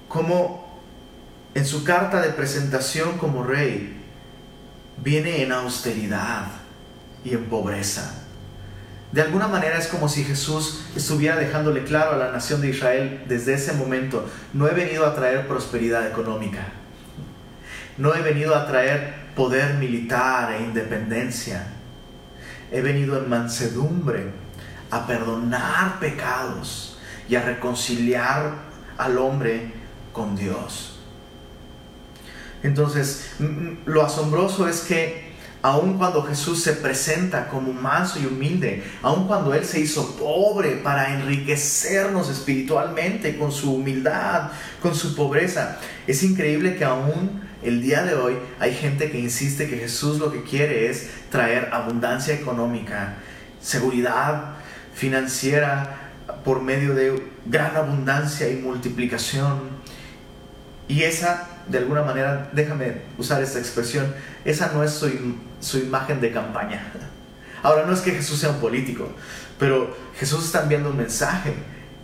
cómo 0.08 0.80
en 1.54 1.66
su 1.66 1.84
carta 1.84 2.22
de 2.22 2.30
presentación 2.30 3.18
como 3.18 3.44
rey 3.44 4.04
viene 4.98 5.42
en 5.42 5.52
austeridad 5.52 6.48
y 7.24 7.34
en 7.34 7.46
pobreza. 7.46 8.26
De 9.12 9.22
alguna 9.24 9.48
manera 9.48 9.78
es 9.78 9.88
como 9.88 10.08
si 10.08 10.24
Jesús 10.24 10.82
estuviera 10.96 11.36
dejándole 11.36 11.84
claro 11.84 12.12
a 12.12 12.18
la 12.18 12.32
nación 12.32 12.62
de 12.62 12.70
Israel 12.70 13.24
desde 13.28 13.56
ese 13.56 13.74
momento, 13.74 14.30
no 14.54 14.68
he 14.68 14.74
venido 14.74 15.06
a 15.06 15.16
traer 15.16 15.48
prosperidad 15.48 16.08
económica, 16.08 16.68
no 17.98 18.14
he 18.14 18.22
venido 18.22 18.56
a 18.56 18.68
traer 18.68 19.16
poder 19.36 19.76
militar 19.76 20.52
e 20.52 20.62
independencia, 20.62 21.66
he 22.72 22.82
venido 22.82 23.18
en 23.18 23.28
mansedumbre 23.30 24.32
a 24.92 25.08
perdonar 25.08 26.00
pecados 26.00 27.00
y 27.28 27.36
a 27.36 27.42
reconciliar 27.42 28.54
al 28.98 29.18
hombre 29.18 29.74
con 30.14 30.36
Dios. 30.36 31.00
Entonces, 32.62 33.32
lo 33.86 34.04
asombroso 34.04 34.68
es 34.68 34.82
que 34.82 35.29
aun 35.62 35.98
cuando 35.98 36.24
Jesús 36.24 36.64
se 36.64 36.74
presenta 36.74 37.48
como 37.48 37.74
manso 37.74 38.20
y 38.20 38.26
humilde, 38.26 38.84
aun 39.02 39.28
cuando 39.28 39.54
Él 39.54 39.66
se 39.66 39.80
hizo 39.80 40.16
pobre 40.16 40.78
para 40.78 41.14
enriquecernos 41.14 42.30
espiritualmente 42.30 43.38
con 43.38 43.52
su 43.52 43.76
humildad, 43.76 44.52
con 44.82 44.96
su 44.96 45.16
pobreza, 45.16 45.78
es 46.08 46.24
increíble 46.24 46.78
que 46.78 46.86
aún 46.86 47.42
el 47.62 47.82
día 47.82 48.04
de 48.04 48.16
hoy 48.16 48.38
hay 48.60 48.74
gente 48.74 49.12
que 49.12 49.20
insiste 49.20 49.70
que 49.70 49.78
Jesús 49.78 50.20
lo 50.20 50.32
que 50.32 50.44
quiere 50.44 50.90
es 50.90 51.10
traer 51.30 51.70
abundancia 51.74 52.34
económica, 52.34 53.16
seguridad 53.62 54.56
financiera 54.94 56.12
por 56.46 56.62
medio 56.62 56.96
de 56.96 57.22
gran 57.46 57.76
abundancia 57.76 58.48
y 58.50 58.56
multiplicación. 58.56 59.80
Y 60.88 61.04
esa, 61.04 61.48
de 61.68 61.80
alguna 61.80 62.02
manera, 62.02 62.50
déjame 62.54 63.02
usar 63.18 63.44
esta 63.44 63.60
expresión, 63.60 64.14
esa 64.46 64.72
no 64.72 64.84
es 64.84 64.92
su, 64.92 65.10
su 65.60 65.78
imagen 65.78 66.22
de 66.22 66.32
campaña. 66.32 66.92
Ahora 67.64 67.86
no 67.86 67.94
es 67.94 68.02
que 68.02 68.12
Jesús 68.12 68.40
sea 68.40 68.52
un 68.52 68.60
político, 68.60 69.10
pero 69.58 69.96
Jesús 70.18 70.46
está 70.46 70.64
enviando 70.64 70.90
un 70.90 70.98
mensaje 70.98 71.54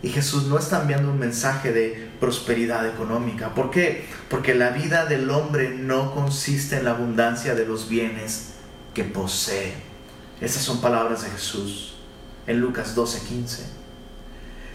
Y 0.02 0.10
Jesús 0.10 0.44
no 0.44 0.58
está 0.58 0.82
enviando 0.82 1.10
un 1.10 1.18
mensaje 1.18 1.72
de 1.72 2.08
prosperidad 2.20 2.86
económica. 2.86 3.54
¿Por 3.54 3.70
qué? 3.70 4.06
Porque 4.28 4.54
la 4.54 4.70
vida 4.70 5.06
del 5.06 5.30
hombre 5.30 5.70
no 5.70 6.14
consiste 6.14 6.76
en 6.76 6.84
la 6.84 6.92
abundancia 6.92 7.54
de 7.54 7.66
los 7.66 7.88
bienes 7.88 8.52
que 8.94 9.04
posee. 9.04 9.72
Esas 10.40 10.62
son 10.62 10.80
palabras 10.80 11.22
de 11.22 11.30
Jesús 11.30 11.96
en 12.46 12.60
Lucas 12.60 12.94
12:15. 12.94 13.64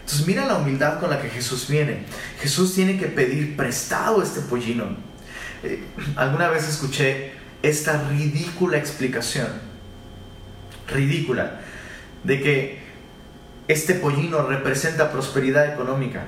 Entonces 0.00 0.26
mira 0.26 0.44
la 0.44 0.56
humildad 0.56 0.98
con 0.98 1.08
la 1.08 1.22
que 1.22 1.30
Jesús 1.30 1.68
viene. 1.68 2.04
Jesús 2.40 2.74
tiene 2.74 2.98
que 2.98 3.06
pedir 3.06 3.56
prestado 3.56 4.22
este 4.22 4.40
pollino. 4.40 4.96
Eh, 5.62 5.84
alguna 6.16 6.48
vez 6.48 6.68
escuché 6.68 7.32
esta 7.62 8.08
ridícula 8.08 8.78
explicación, 8.78 9.48
ridícula, 10.88 11.60
de 12.24 12.42
que 12.42 12.82
este 13.68 13.94
pollino 13.94 14.42
representa 14.42 15.12
prosperidad 15.12 15.72
económica. 15.72 16.24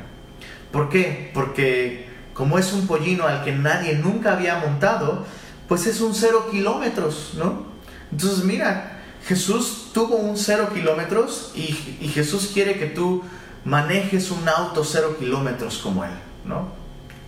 ¿Por 0.72 0.88
qué? 0.88 1.30
Porque 1.34 2.08
como 2.34 2.58
es 2.58 2.72
un 2.72 2.86
pollino 2.86 3.26
al 3.26 3.44
que 3.44 3.52
nadie 3.52 3.94
nunca 3.94 4.32
había 4.32 4.58
montado, 4.58 5.24
pues 5.68 5.86
es 5.86 6.00
un 6.00 6.14
cero 6.14 6.48
kilómetros, 6.50 7.32
¿no? 7.34 7.66
Entonces 8.10 8.44
mira, 8.44 9.02
Jesús 9.26 9.90
tuvo 9.92 10.16
un 10.16 10.36
cero 10.36 10.68
kilómetros 10.72 11.52
y, 11.54 11.72
Jesús 12.08 12.50
quiere 12.52 12.78
que 12.78 12.86
tú 12.86 13.22
manejes 13.64 14.30
un 14.30 14.46
auto 14.48 14.84
cero 14.84 15.16
kilómetros 15.18 15.78
como 15.78 16.04
él, 16.04 16.10
¿no? 16.44 16.68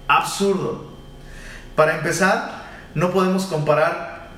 Absurdo. 0.06 0.86
Para 1.74 1.96
empezar, 1.96 2.65
no 2.96 3.10
podemos 3.10 3.44
comparar 3.44 4.30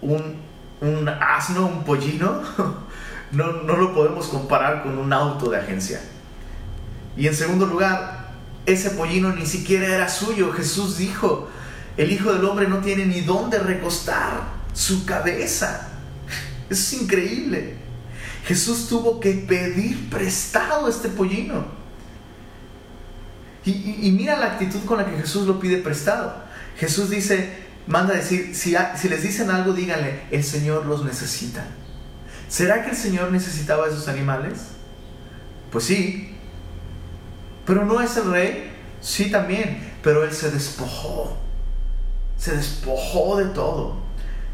un, 0.00 0.36
un 0.80 1.08
asno, 1.08 1.66
un 1.66 1.82
pollino, 1.82 2.40
no, 3.32 3.52
no 3.52 3.76
lo 3.76 3.92
podemos 3.92 4.28
comparar 4.28 4.84
con 4.84 4.96
un 4.96 5.12
auto 5.12 5.50
de 5.50 5.58
agencia. 5.58 6.00
Y 7.16 7.26
en 7.26 7.34
segundo 7.34 7.66
lugar, 7.66 8.28
ese 8.66 8.90
pollino 8.90 9.34
ni 9.34 9.46
siquiera 9.46 9.92
era 9.92 10.08
suyo. 10.08 10.52
Jesús 10.52 10.96
dijo, 10.96 11.48
el 11.96 12.12
Hijo 12.12 12.32
del 12.32 12.44
Hombre 12.44 12.68
no 12.68 12.78
tiene 12.78 13.04
ni 13.04 13.22
dónde 13.22 13.58
recostar 13.58 14.42
su 14.72 15.04
cabeza. 15.04 15.88
Eso 16.70 16.94
es 16.94 17.02
increíble. 17.02 17.78
Jesús 18.44 18.86
tuvo 18.88 19.18
que 19.18 19.32
pedir 19.32 20.08
prestado 20.08 20.88
este 20.88 21.08
pollino. 21.08 21.64
Y, 23.64 24.12
mira 24.12 24.38
la 24.38 24.52
actitud 24.52 24.84
con 24.84 24.98
la 24.98 25.06
que 25.06 25.16
Jesús 25.16 25.48
lo 25.48 25.58
pide 25.58 25.78
prestado. 25.78 26.45
Jesús 26.78 27.10
dice, 27.10 27.50
manda 27.86 28.14
decir, 28.14 28.54
si, 28.54 28.74
si 28.96 29.08
les 29.08 29.22
dicen 29.22 29.50
algo, 29.50 29.72
díganle, 29.72 30.22
el 30.30 30.44
Señor 30.44 30.86
los 30.86 31.04
necesita. 31.04 31.64
¿Será 32.48 32.84
que 32.84 32.90
el 32.90 32.96
Señor 32.96 33.32
necesitaba 33.32 33.88
esos 33.88 34.08
animales? 34.08 34.68
Pues 35.70 35.84
sí. 35.84 36.34
Pero 37.64 37.84
no 37.84 38.00
es 38.00 38.16
el 38.16 38.30
rey. 38.30 38.72
Sí 39.00 39.30
también. 39.30 39.92
Pero 40.02 40.24
Él 40.24 40.32
se 40.32 40.50
despojó. 40.50 41.36
Se 42.38 42.56
despojó 42.56 43.38
de 43.38 43.46
todo. 43.46 43.96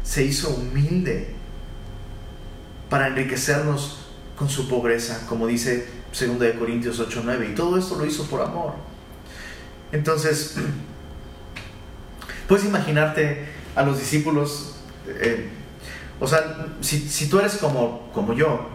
Se 0.03 0.23
hizo 0.23 0.49
humilde 0.49 1.33
para 2.89 3.07
enriquecernos 3.07 3.99
con 4.37 4.49
su 4.49 4.67
pobreza, 4.67 5.25
como 5.27 5.47
dice 5.47 5.87
2 6.11 6.39
de 6.39 6.53
Corintios 6.55 6.99
8:9, 6.99 7.51
y 7.51 7.55
todo 7.55 7.77
esto 7.77 7.97
lo 7.97 8.05
hizo 8.05 8.25
por 8.25 8.41
amor. 8.41 8.73
Entonces, 9.91 10.55
puedes 12.47 12.65
imaginarte 12.65 13.45
a 13.75 13.83
los 13.83 13.99
discípulos, 13.99 14.75
eh, 15.07 15.49
o 16.19 16.27
sea, 16.27 16.67
si, 16.81 17.27
tú 17.27 17.39
eres 17.39 17.55
como, 17.55 18.09
como 18.13 18.33
yo, 18.33 18.69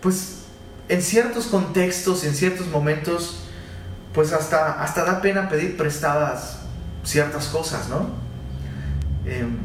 pues 0.00 0.44
en 0.88 1.02
ciertos 1.02 1.46
contextos, 1.46 2.24
en 2.24 2.34
ciertos 2.34 2.68
momentos, 2.68 3.40
pues 4.14 4.32
hasta, 4.32 4.82
hasta 4.82 5.04
da 5.04 5.20
pena 5.20 5.48
pedir 5.48 5.76
prestadas 5.76 6.60
ciertas 7.04 7.46
cosas, 7.48 7.88
¿no? 7.88 8.08
Em, 9.24 9.58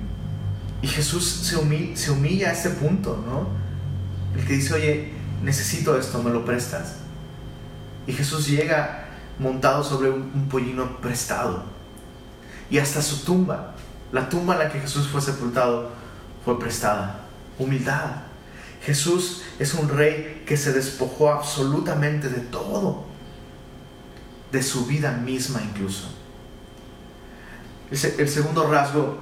y 0.81 0.87
Jesús 0.87 1.25
se 1.25 2.11
humilla, 2.11 2.49
a 2.49 2.53
este 2.53 2.69
punto, 2.69 3.23
¿no? 3.25 3.47
El 4.37 4.45
que 4.45 4.53
dice, 4.53 4.73
oye, 4.73 5.13
necesito 5.41 5.97
esto, 5.97 6.21
¿me 6.21 6.29
lo 6.29 6.43
prestas? 6.43 6.95
Y 8.05 8.13
Jesús 8.13 8.47
llega 8.47 9.05
montado 9.39 9.83
sobre 9.83 10.09
un, 10.09 10.47
pollino 10.49 10.97
prestado. 10.97 11.63
Y 12.73 12.79
hasta 12.79 13.03
su 13.03 13.17
tumba, 13.17 13.75
la 14.11 14.29
tumba 14.29 14.55
en 14.55 14.61
la 14.61 14.71
que 14.71 14.79
Jesús 14.79 15.07
fue 15.07 15.21
sepultado, 15.21 15.91
fue 16.43 16.59
prestada. 16.59 17.19
Humildad. 17.59 18.23
Jesús 18.83 19.43
es 19.59 19.75
un 19.75 19.89
rey 19.89 20.41
que 20.47 20.57
se 20.57 20.73
despojó 20.73 21.31
absolutamente 21.31 22.29
de 22.29 22.39
todo, 22.39 23.05
de 24.51 24.63
su 24.63 24.87
vida 24.87 25.11
misma 25.11 25.61
incluso. 25.61 26.09
El 27.91 28.27
segundo 28.27 28.67
rasgo 28.67 29.19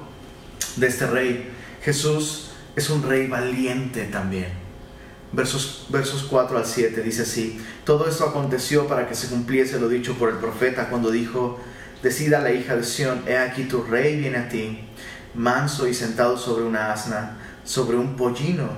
de 0.78 0.88
este 0.88 1.08
rey. 1.08 1.52
Jesús 1.84 2.52
es 2.78 2.90
un 2.90 3.04
rey 3.04 3.28
valiente 3.28 4.06
también. 4.06 4.48
Versos, 5.34 5.88
versos 5.90 6.24
4 6.24 6.58
al 6.58 6.66
7 6.66 7.02
dice 7.02 7.24
así, 7.24 7.62
todo 7.84 8.08
esto 8.08 8.24
aconteció 8.24 8.88
para 8.88 9.10
que 9.10 9.16
se 9.16 9.28
cumpliese 9.28 9.78
lo 9.78 9.90
dicho 9.90 10.14
por 10.14 10.30
el 10.30 10.38
profeta 10.38 10.88
cuando 10.88 11.12
dijo, 11.12 11.60
decida 12.02 12.40
la 12.40 12.52
hija 12.52 12.76
de 12.76 12.84
Sión, 12.84 13.24
he 13.28 13.38
aquí 13.38 13.64
tu 13.64 13.84
rey 13.84 14.18
viene 14.18 14.38
a 14.38 14.50
ti, 14.50 14.80
manso 15.34 15.88
y 15.88 15.94
sentado 15.94 16.38
sobre 16.38 16.64
una 16.64 16.92
asna, 16.92 17.38
sobre 17.64 17.98
un 17.98 18.16
pollino, 18.16 18.70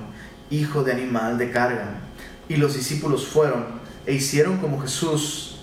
hijo 0.50 0.84
de 0.84 0.92
animal 0.92 1.38
de 1.38 1.50
carga. 1.50 2.00
Y 2.48 2.56
los 2.56 2.74
discípulos 2.74 3.26
fueron 3.26 3.66
e 4.06 4.14
hicieron 4.14 4.58
como 4.58 4.80
Jesús, 4.80 5.56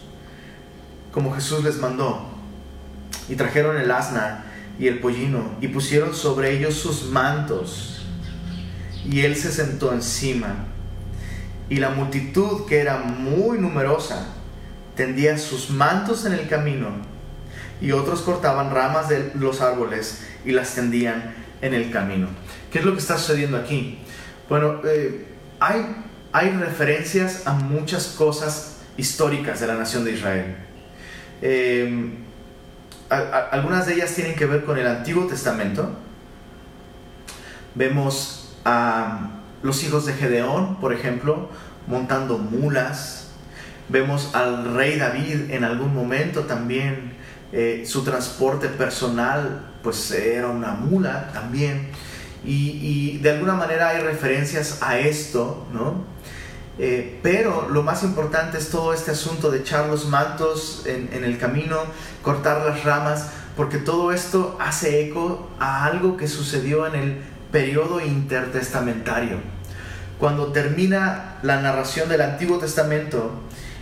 como 1.12 1.34
Jesús 1.34 1.63
les 1.63 1.78
mandó, 1.78 2.30
y 3.30 3.36
trajeron 3.36 3.78
el 3.78 3.91
asna 3.91 4.45
y 4.80 4.88
el 4.88 5.00
pollino, 5.00 5.56
y 5.62 5.67
pusieron 5.67 6.15
sobre 6.15 6.58
ellos 6.58 6.76
sus 6.76 7.06
mantos, 7.06 8.06
y 9.06 9.21
él 9.21 9.36
se 9.36 9.52
sentó 9.52 9.93
encima. 9.93 10.65
Y 11.69 11.78
la 11.78 11.89
multitud, 11.89 12.65
que 12.67 12.80
era 12.80 12.97
muy 12.97 13.60
numerosa, 13.60 14.28
tendía 14.95 15.38
sus 15.38 15.69
mantos 15.69 16.26
en 16.26 16.34
el 16.34 16.47
camino, 16.50 17.11
y 17.82 17.91
otros 17.91 18.22
cortaban 18.22 18.72
ramas 18.72 19.10
de 19.10 19.32
los 19.36 19.62
árboles 19.62 20.26
y 20.46 20.52
las 20.52 20.76
tendían 20.76 21.34
en 21.62 21.74
el 21.74 21.91
camino. 21.91 22.28
¿Qué 22.72 22.80
es 22.80 22.86
lo 22.86 22.94
que 22.94 23.00
está 23.00 23.17
sucediendo 23.17 23.58
aquí? 23.58 24.00
Bueno, 24.48 24.82
eh, 24.86 25.26
hay, 25.60 25.86
hay 26.32 26.50
referencias 26.52 27.48
a 27.48 27.54
muchas 27.54 28.08
cosas 28.08 28.78
históricas 28.98 29.60
de 29.60 29.67
la 29.67 29.76
nación 29.76 30.06
de 30.06 30.12
Israel. 30.12 30.56
Eh, 31.41 32.17
algunas 33.10 33.88
de 33.88 33.96
ellas 33.96 34.13
tienen 34.13 34.36
que 34.36 34.46
ver 34.46 34.63
con 34.63 34.78
el 34.78 34.88
Antiguo 34.88 35.26
Testamento. 35.26 35.89
Vemos 37.76 38.56
a 38.63 39.32
los 39.63 39.84
hijos 39.84 40.06
de 40.06 40.13
Gedeón, 40.13 40.78
por 40.78 40.94
ejemplo, 40.94 41.50
montando 41.88 42.38
mulas. 42.38 43.32
Vemos 43.89 44.34
al 44.34 44.76
rey 44.76 44.98
David 44.98 45.52
en 45.52 45.63
algún 45.63 45.94
momento 45.94 46.41
también. 46.41 47.11
Eh, 47.54 47.84
su 47.86 48.04
transporte 48.04 48.70
personal, 48.70 49.72
pues 49.84 50.12
era 50.12 50.48
una 50.48 50.72
mula 50.72 51.32
también. 51.34 51.90
Y, 52.44 53.20
de 53.20 53.32
alguna 53.32 53.54
manera 53.54 53.90
hay 53.90 54.02
referencias 54.02 54.80
a 54.82 54.98
esto, 54.98 55.68
¿no? 55.72 56.06
Eh, 56.80 57.20
pero 57.22 57.70
lo 57.70 57.84
más 57.84 58.04
importante 58.04 58.58
es 58.58 58.70
todo 58.70 58.94
este 58.94 59.12
asunto 59.12 59.52
de 59.52 59.60
echar 59.60 59.88
los 59.88 60.08
mantos 60.08 60.84
en, 60.86 61.24
el 61.24 61.38
camino, 61.38 61.78
cortar 62.24 62.66
las 62.66 62.84
ramas, 62.84 63.28
porque 63.56 63.78
todo 63.78 64.12
esto 64.12 64.58
hace 64.60 65.06
eco 65.06 65.50
a 65.60 65.86
algo 65.86 66.18
que 66.18 66.28
sucedió 66.28 66.88
en 66.88 66.96
el 66.96 67.22
periodo 67.52 68.00
intertestamentario. 68.00 69.38
Cuando 70.18 70.52
termina 70.52 71.38
la 71.44 71.62
narración 71.62 72.10
del 72.10 72.22
Antiguo 72.22 72.58
Testamento 72.58 73.32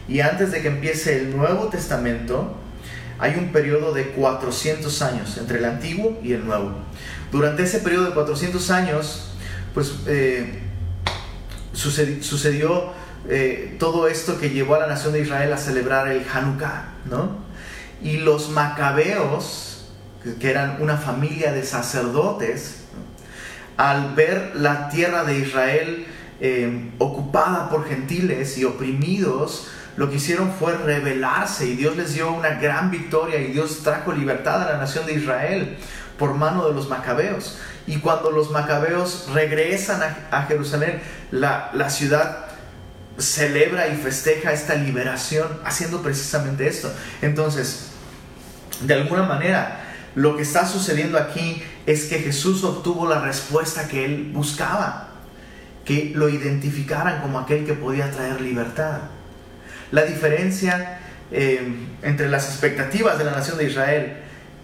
y 0.07 0.21
antes 0.21 0.51
de 0.51 0.61
que 0.61 0.69
empiece 0.69 1.17
el 1.19 1.37
Nuevo 1.37 1.67
Testamento, 1.67 2.55
hay 3.19 3.35
un 3.35 3.51
periodo 3.51 3.93
de 3.93 4.11
400 4.11 5.01
años 5.01 5.37
entre 5.37 5.59
el 5.59 5.65
Antiguo 5.65 6.19
y 6.23 6.33
el 6.33 6.45
Nuevo. 6.45 6.71
Durante 7.31 7.63
ese 7.63 7.79
periodo 7.79 8.05
de 8.05 8.11
400 8.11 8.71
años, 8.71 9.31
pues 9.73 9.93
eh, 10.07 10.59
sucedió, 11.73 12.93
eh, 13.27 13.75
todo 13.79 14.07
esto 14.07 14.39
que 14.39 14.49
llevó 14.49 14.75
a 14.75 14.79
la 14.79 14.87
nación 14.87 15.13
de 15.13 15.21
Israel 15.21 15.51
a 15.53 15.57
celebrar 15.57 16.07
el 16.07 16.25
Hanukkah, 16.33 16.93
¿no? 17.09 17.37
Y 18.01 18.17
los 18.17 18.49
macabeos, 18.49 19.91
que 20.39 20.49
eran 20.49 20.81
una 20.81 20.97
familia 20.97 21.51
de 21.51 21.63
sacerdotes, 21.63 22.83
al 23.77 24.15
ver 24.15 24.53
la 24.55 24.89
tierra 24.89 25.23
de 25.23 25.39
Israel 25.39 26.05
eh, 26.41 26.91
ocupada 26.97 27.69
por 27.69 27.87
gentiles 27.87 28.57
y 28.57 28.65
oprimidos, 28.65 29.67
lo 29.99 30.09
que 30.09 30.15
hicieron 30.15 30.53
fue 30.57 30.77
rebelarse 30.77 31.65
y 31.65 31.75
Dios 31.75 31.97
les 31.97 32.13
dio 32.13 32.31
una 32.31 32.51
gran 32.51 32.89
victoria 32.89 33.37
y 33.41 33.51
Dios 33.51 33.83
trajo 33.83 34.13
libertad 34.13 34.63
a 34.63 34.71
la 34.71 34.77
nación 34.77 35.05
de 35.05 35.15
Israel 35.15 35.75
por 36.17 36.35
mano 36.35 36.65
de 36.65 36.73
los 36.73 36.87
macabeos. 36.87 37.57
Y 37.85 37.97
cuando 37.97 38.31
los 38.31 38.49
macabeos 38.49 39.27
regresan 39.33 39.99
a, 40.31 40.43
Jerusalén, 40.43 41.01
la, 41.31 41.89
ciudad 41.89 42.45
celebra 43.17 43.89
y 43.89 43.97
festeja 43.97 44.53
esta 44.53 44.75
liberación 44.75 45.59
haciendo 45.65 46.01
precisamente 46.01 46.65
esto. 46.65 46.89
Entonces, 47.21 47.87
de 48.79 48.93
alguna 48.93 49.23
manera, 49.23 49.81
lo 50.15 50.37
que 50.37 50.43
está 50.43 50.65
sucediendo 50.65 51.17
aquí 51.17 51.61
es 51.85 52.05
que 52.05 52.19
Jesús 52.19 52.63
obtuvo 52.63 53.05
la 53.05 53.19
respuesta 53.19 53.89
que 53.89 54.05
él 54.05 54.31
buscaba, 54.33 55.09
que 55.83 56.13
lo 56.15 56.29
identificaran 56.29 57.21
como 57.21 57.37
aquel 57.37 57.65
que 57.65 57.73
podía 57.73 58.09
traer 58.11 58.39
libertad. 58.39 58.99
La 59.91 60.03
diferencia 60.03 60.99
eh, 61.31 61.61
entre 62.01 62.29
las 62.29 62.47
expectativas 62.47 63.17
de 63.17 63.23
la 63.23 63.31
nación 63.31 63.57
de 63.57 63.65
Israel 63.65 64.17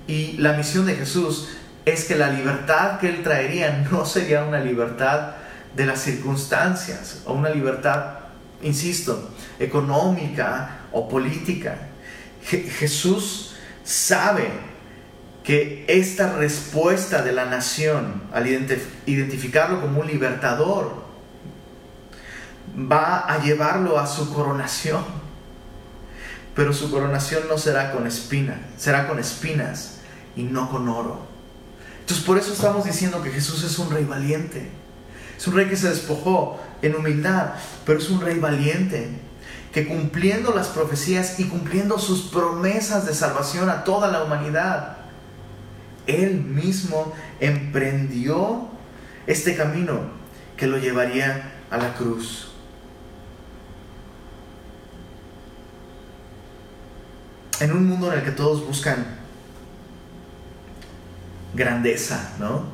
y 0.07 0.33
la 0.37 0.53
misión 0.53 0.85
de 0.85 0.95
Jesús 0.95 1.49
es 1.85 2.05
que 2.05 2.15
la 2.15 2.29
libertad 2.31 2.99
que 2.99 3.09
él 3.09 3.23
traería 3.23 3.85
no 3.91 4.05
sería 4.05 4.43
una 4.43 4.59
libertad 4.59 5.35
de 5.75 5.85
las 5.85 6.01
circunstancias 6.01 7.21
o 7.25 7.33
una 7.33 7.49
libertad, 7.49 8.19
insisto, 8.61 9.31
económica 9.59 10.79
o 10.91 11.07
política. 11.07 11.77
Jesús 12.43 13.55
sabe 13.83 14.49
que 15.43 15.85
esta 15.87 16.35
respuesta 16.37 17.21
de 17.21 17.31
la 17.31 17.45
nación 17.45 18.23
al 18.33 18.47
identificarlo 19.05 19.81
como 19.81 20.01
un 20.01 20.07
libertador 20.07 21.04
va 22.77 23.19
a 23.19 23.41
llevarlo 23.41 23.99
a 23.99 24.07
su 24.07 24.33
coronación. 24.33 25.03
Pero 26.55 26.73
su 26.73 26.89
coronación 26.89 27.43
no 27.49 27.57
será 27.57 27.91
con 27.91 28.07
espinas, 28.07 28.57
será 28.77 29.07
con 29.07 29.19
espinas 29.19 29.99
y 30.35 30.43
no 30.43 30.69
con 30.69 30.87
oro. 30.87 31.19
Entonces 31.99 32.25
por 32.25 32.37
eso 32.37 32.53
estamos 32.53 32.85
diciendo 32.85 33.21
que 33.21 33.31
Jesús 33.31 33.63
es 33.63 33.77
un 33.79 33.89
rey 33.89 34.05
valiente. 34.05 34.69
Es 35.37 35.47
un 35.47 35.55
rey 35.55 35.67
que 35.67 35.75
se 35.75 35.89
despojó 35.89 36.59
en 36.81 36.95
humildad, 36.95 37.53
pero 37.85 37.99
es 37.99 38.09
un 38.09 38.21
rey 38.21 38.39
valiente, 38.39 39.09
que 39.73 39.87
cumpliendo 39.87 40.53
las 40.53 40.67
profecías 40.67 41.39
y 41.39 41.45
cumpliendo 41.45 41.99
sus 41.99 42.29
promesas 42.29 43.05
de 43.05 43.13
salvación 43.13 43.69
a 43.69 43.83
toda 43.83 44.07
la 44.09 44.23
humanidad, 44.23 44.97
él 46.07 46.41
mismo 46.41 47.13
emprendió 47.39 48.69
este 49.27 49.55
camino 49.55 49.99
que 50.55 50.67
lo 50.67 50.77
llevaría 50.77 51.51
a 51.69 51.77
la 51.77 51.95
cruz. 51.95 52.54
En 57.59 57.71
un 57.71 57.87
mundo 57.87 58.11
en 58.11 58.19
el 58.19 58.25
que 58.25 58.31
todos 58.31 58.65
buscan 58.65 59.05
grandeza, 61.53 62.31
¿no? 62.39 62.65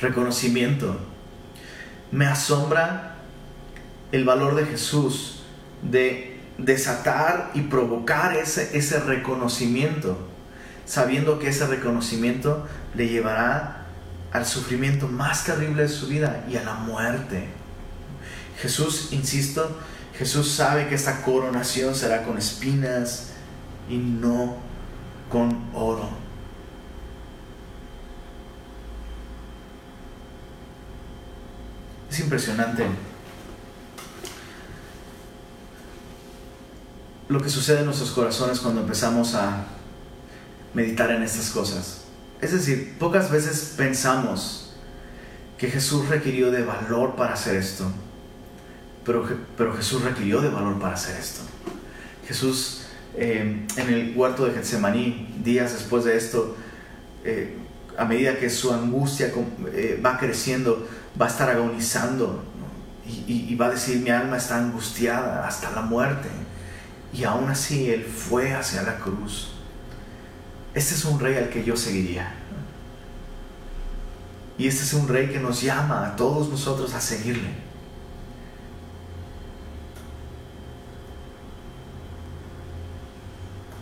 Reconocimiento. 0.00 0.96
Me 2.12 2.26
asombra 2.26 3.16
el 4.12 4.24
valor 4.24 4.54
de 4.54 4.66
Jesús 4.66 5.42
de 5.82 6.40
desatar 6.58 7.50
y 7.54 7.62
provocar 7.62 8.36
ese, 8.36 8.76
ese 8.78 9.00
reconocimiento, 9.00 10.16
sabiendo 10.86 11.38
que 11.38 11.48
ese 11.48 11.66
reconocimiento 11.66 12.66
le 12.94 13.08
llevará 13.08 13.86
al 14.32 14.46
sufrimiento 14.46 15.08
más 15.08 15.44
terrible 15.44 15.82
de 15.82 15.88
su 15.88 16.06
vida 16.06 16.44
y 16.48 16.56
a 16.56 16.62
la 16.62 16.74
muerte. 16.74 17.48
Jesús, 18.60 19.08
insisto, 19.10 19.76
Jesús 20.18 20.50
sabe 20.50 20.88
que 20.88 20.94
esta 20.94 21.22
coronación 21.22 21.94
será 21.94 22.22
con 22.22 22.38
espinas 22.38 23.32
y 23.88 23.96
no 23.98 24.56
con 25.30 25.70
oro. 25.74 26.08
Es 32.10 32.20
impresionante 32.20 32.86
lo 37.28 37.40
que 37.40 37.50
sucede 37.50 37.80
en 37.80 37.86
nuestros 37.86 38.10
corazones 38.12 38.60
cuando 38.60 38.80
empezamos 38.80 39.34
a 39.34 39.66
meditar 40.72 41.10
en 41.10 41.22
estas 41.22 41.50
cosas. 41.50 42.04
Es 42.40 42.52
decir, 42.52 42.96
pocas 42.98 43.30
veces 43.30 43.74
pensamos 43.76 44.74
que 45.58 45.68
Jesús 45.68 46.08
requirió 46.08 46.50
de 46.50 46.64
valor 46.64 47.16
para 47.16 47.34
hacer 47.34 47.56
esto, 47.56 47.90
pero, 49.06 49.72
Jesús 49.76 50.02
requirió 50.02 50.40
de 50.40 50.48
valor 50.48 50.80
para 50.80 50.94
hacer 50.94 51.16
esto. 51.16 51.42
Jesús 52.26 52.82
eh, 53.14 53.64
en 53.76 53.88
el 53.88 54.12
huerto 54.16 54.44
de 54.44 54.52
Getsemaní, 54.52 55.32
días 55.44 55.72
después 55.72 56.04
de 56.04 56.16
esto, 56.16 56.56
eh, 57.24 57.56
a 57.96 58.04
medida 58.04 58.36
que 58.36 58.50
su 58.50 58.72
angustia 58.72 59.32
eh, 59.72 60.00
va 60.04 60.18
creciendo, 60.18 60.86
va 61.20 61.26
a 61.26 61.28
estar 61.28 61.48
agonizando 61.48 62.42
y, 63.06 63.54
va 63.54 63.66
a 63.66 63.70
decir, 63.70 64.00
mi 64.00 64.10
alma 64.10 64.36
está 64.36 64.58
angustiada 64.58 65.46
hasta 65.46 65.70
la 65.70 65.82
muerte. 65.82 66.28
Y 67.12 67.22
aún 67.22 67.48
así 67.48 67.88
Él 67.88 68.04
fue 68.04 68.52
hacia 68.52 68.82
la 68.82 68.98
cruz. 68.98 69.52
Este 70.74 70.96
es 70.96 71.04
un 71.04 71.20
rey 71.20 71.36
al 71.36 71.48
que 71.48 71.62
yo 71.62 71.76
seguiría. 71.76 72.34
Y 74.58 74.66
este 74.66 74.82
es 74.82 74.92
un 74.92 75.06
rey 75.06 75.28
que 75.28 75.38
nos 75.38 75.62
llama 75.62 76.04
a 76.04 76.16
todos 76.16 76.48
nosotros 76.48 76.92
a 76.94 77.00
seguirle. 77.00 77.65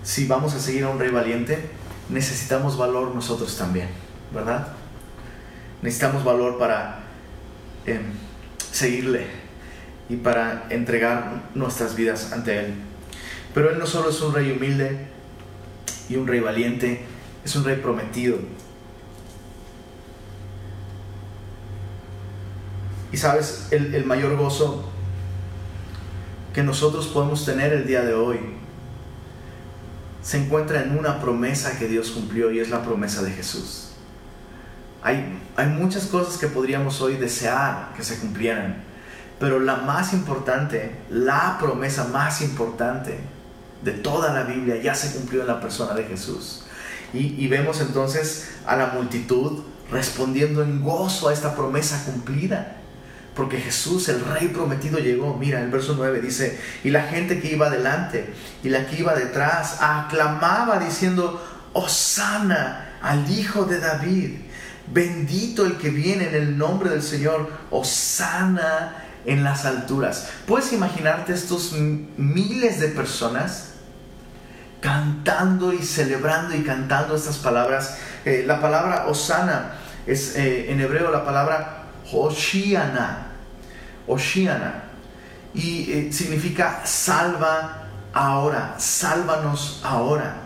Si 0.05 0.27
vamos 0.27 0.55
a 0.55 0.61
seguir 0.61 0.85
a 0.85 0.91
un 0.91 1.01
rey 1.01 1.11
valiente, 1.11 1.71
necesitamos 2.09 2.77
valor 2.77 3.13
nosotros 3.15 3.57
también, 3.57 3.89
¿verdad? 4.33 4.69
Necesitamos 5.83 6.23
valor 6.23 6.59
para 6.59 7.05
Em, 7.87 8.01
seguirle 8.73 9.27
y 10.09 10.17
para 10.17 10.67
entregar 10.71 11.51
nuestras 11.55 11.95
vidas 11.95 12.33
ante 12.33 12.59
Él. 12.59 12.75
Pero 13.53 13.71
Él 13.71 13.79
no 13.79 13.87
solo 13.87 14.09
es 14.09 14.21
un 14.23 14.35
rey 14.35 14.51
humilde 14.53 15.07
y 16.09 16.17
un 16.17 16.27
rey 16.27 16.41
valiente, 16.41 17.05
es 17.45 17.55
un 17.57 17.65
rey 17.65 17.77
prometido. 17.77 18.39
Y 23.13 23.17
sabes, 23.19 23.69
el, 23.71 23.95
el 23.95 24.07
mayor 24.07 24.35
gozo 24.37 24.89
que 26.55 26.63
nosotros 26.63 27.07
podemos 27.09 27.45
tener 27.45 27.73
el 27.73 27.87
día 27.87 28.03
de 28.03 28.15
hoy 28.15 28.39
se 30.25 30.39
encuentra 30.39 30.83
en 30.83 30.99
una 30.99 31.21
promesa 31.21 31.79
que 31.79 31.87
Dios 31.87 32.11
cumplió 32.11 32.51
y 32.51 32.59
es 32.59 32.71
la 32.71 32.83
promesa 32.83 33.23
de 33.23 33.31
Jesús. 33.31 33.91
Hay, 35.03 35.39
muchas 35.79 36.07
cosas 36.07 36.39
que 36.39 36.47
podríamos 36.47 37.03
hoy 37.03 37.17
desear 37.17 37.93
que 37.95 38.03
se 38.03 38.19
cumplieran, 38.19 38.83
pero 39.39 39.61
la 39.61 39.77
más 39.77 40.15
importante, 40.15 40.97
la 41.11 41.59
promesa 41.61 42.05
más 42.05 42.41
importante 42.41 43.19
de 43.83 43.93
toda 43.93 44.33
la 44.33 44.45
Biblia 44.45 44.81
ya 44.81 44.95
se 44.95 45.15
cumplió 45.15 45.43
en 45.43 45.49
la 45.49 45.61
persona 45.61 45.93
de 45.93 46.05
Jesús. 46.05 46.65
Y, 47.13 47.35
y 47.39 47.47
vemos 47.49 47.83
entonces 47.83 48.49
a 48.67 48.77
la 48.77 48.87
multitud 48.87 49.63
respondiendo 49.91 50.63
en 50.63 50.83
gozo 50.83 51.29
a 51.29 51.35
esta 51.35 51.55
promesa 51.55 52.03
cumplida. 52.07 52.79
Porque 53.35 53.59
Jesús, 53.59 54.09
el 54.09 54.25
Rey 54.25 54.49
prometido, 54.49 54.99
llegó. 54.99 55.37
Mira, 55.37 55.61
el 55.61 55.71
verso 55.71 55.95
9 55.97 56.21
dice, 56.21 56.61
y 56.85 56.91
la 56.91 57.03
gente 57.03 57.41
que 57.41 57.53
iba 57.53 57.67
adelante 57.67 58.33
y 58.63 58.69
la 58.69 58.87
que 58.87 59.01
iba 59.01 59.15
detrás 59.15 59.79
aclamaba 59.81 60.79
diciendo, 60.79 61.43
Osana 61.73 62.99
al 63.03 63.31
Hijo 63.31 63.65
de 63.65 63.81
David. 63.81 64.31
Bendito 64.87 65.65
el 65.65 65.77
que 65.77 65.91
viene 65.91 66.29
en 66.29 66.35
el 66.35 66.59
nombre 66.59 66.91
del 66.91 67.03
Señor, 67.03 67.51
sana 67.83 69.05
en 69.27 69.43
las 69.43 69.65
alturas. 69.65 70.29
¿Puedes 70.47 70.73
imaginarte 70.73 71.33
estos 71.33 71.73
miles 71.73 72.81
de 72.81 72.89
personas 72.89 73.71
cantando 74.81 75.73
y 75.73 75.79
celebrando 75.79 76.55
y 76.55 76.63
cantando 76.63 77.17
estas 77.17 77.39
palabras? 77.39 77.99
Eh, 78.25 78.45
la 78.47 78.61
palabra 78.61 79.07
Osana 79.07 79.73
es 80.07 80.37
eh, 80.37 80.71
en 80.71 80.81
hebreo 80.81 81.11
la 81.11 81.25
palabra 81.25 81.85
Hoshiana. 82.13 83.24
Hoshiana. 84.07 84.85
Y 85.55 85.93
eh, 85.93 86.13
significa 86.13 86.85
salva 86.85 87.89
ahora, 88.13 88.75
sálvanos 88.79 89.81
ahora. 89.85 90.37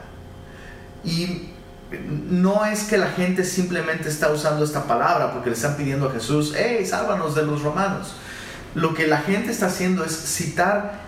Y 1.04 1.48
no 1.90 2.66
es 2.66 2.84
que 2.84 2.98
la 2.98 3.10
gente 3.10 3.44
simplemente 3.44 4.08
está 4.08 4.30
usando 4.30 4.64
esta 4.64 4.84
palabra 4.84 5.32
porque 5.32 5.50
le 5.50 5.56
están 5.56 5.76
pidiendo 5.76 6.08
a 6.08 6.12
Jesús, 6.12 6.54
hey, 6.56 6.84
sálvanos 6.84 7.34
de 7.34 7.44
los 7.44 7.62
romanos. 7.62 8.14
Lo 8.74 8.94
que 8.94 9.06
la 9.06 9.18
gente 9.18 9.50
está 9.50 9.66
haciendo 9.66 10.04
es 10.04 10.12
citar, 10.12 11.00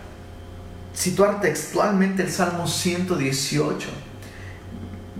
situar 0.94 1.40
textualmente 1.40 2.22
el 2.22 2.30
Salmo 2.30 2.66
118, 2.66 3.88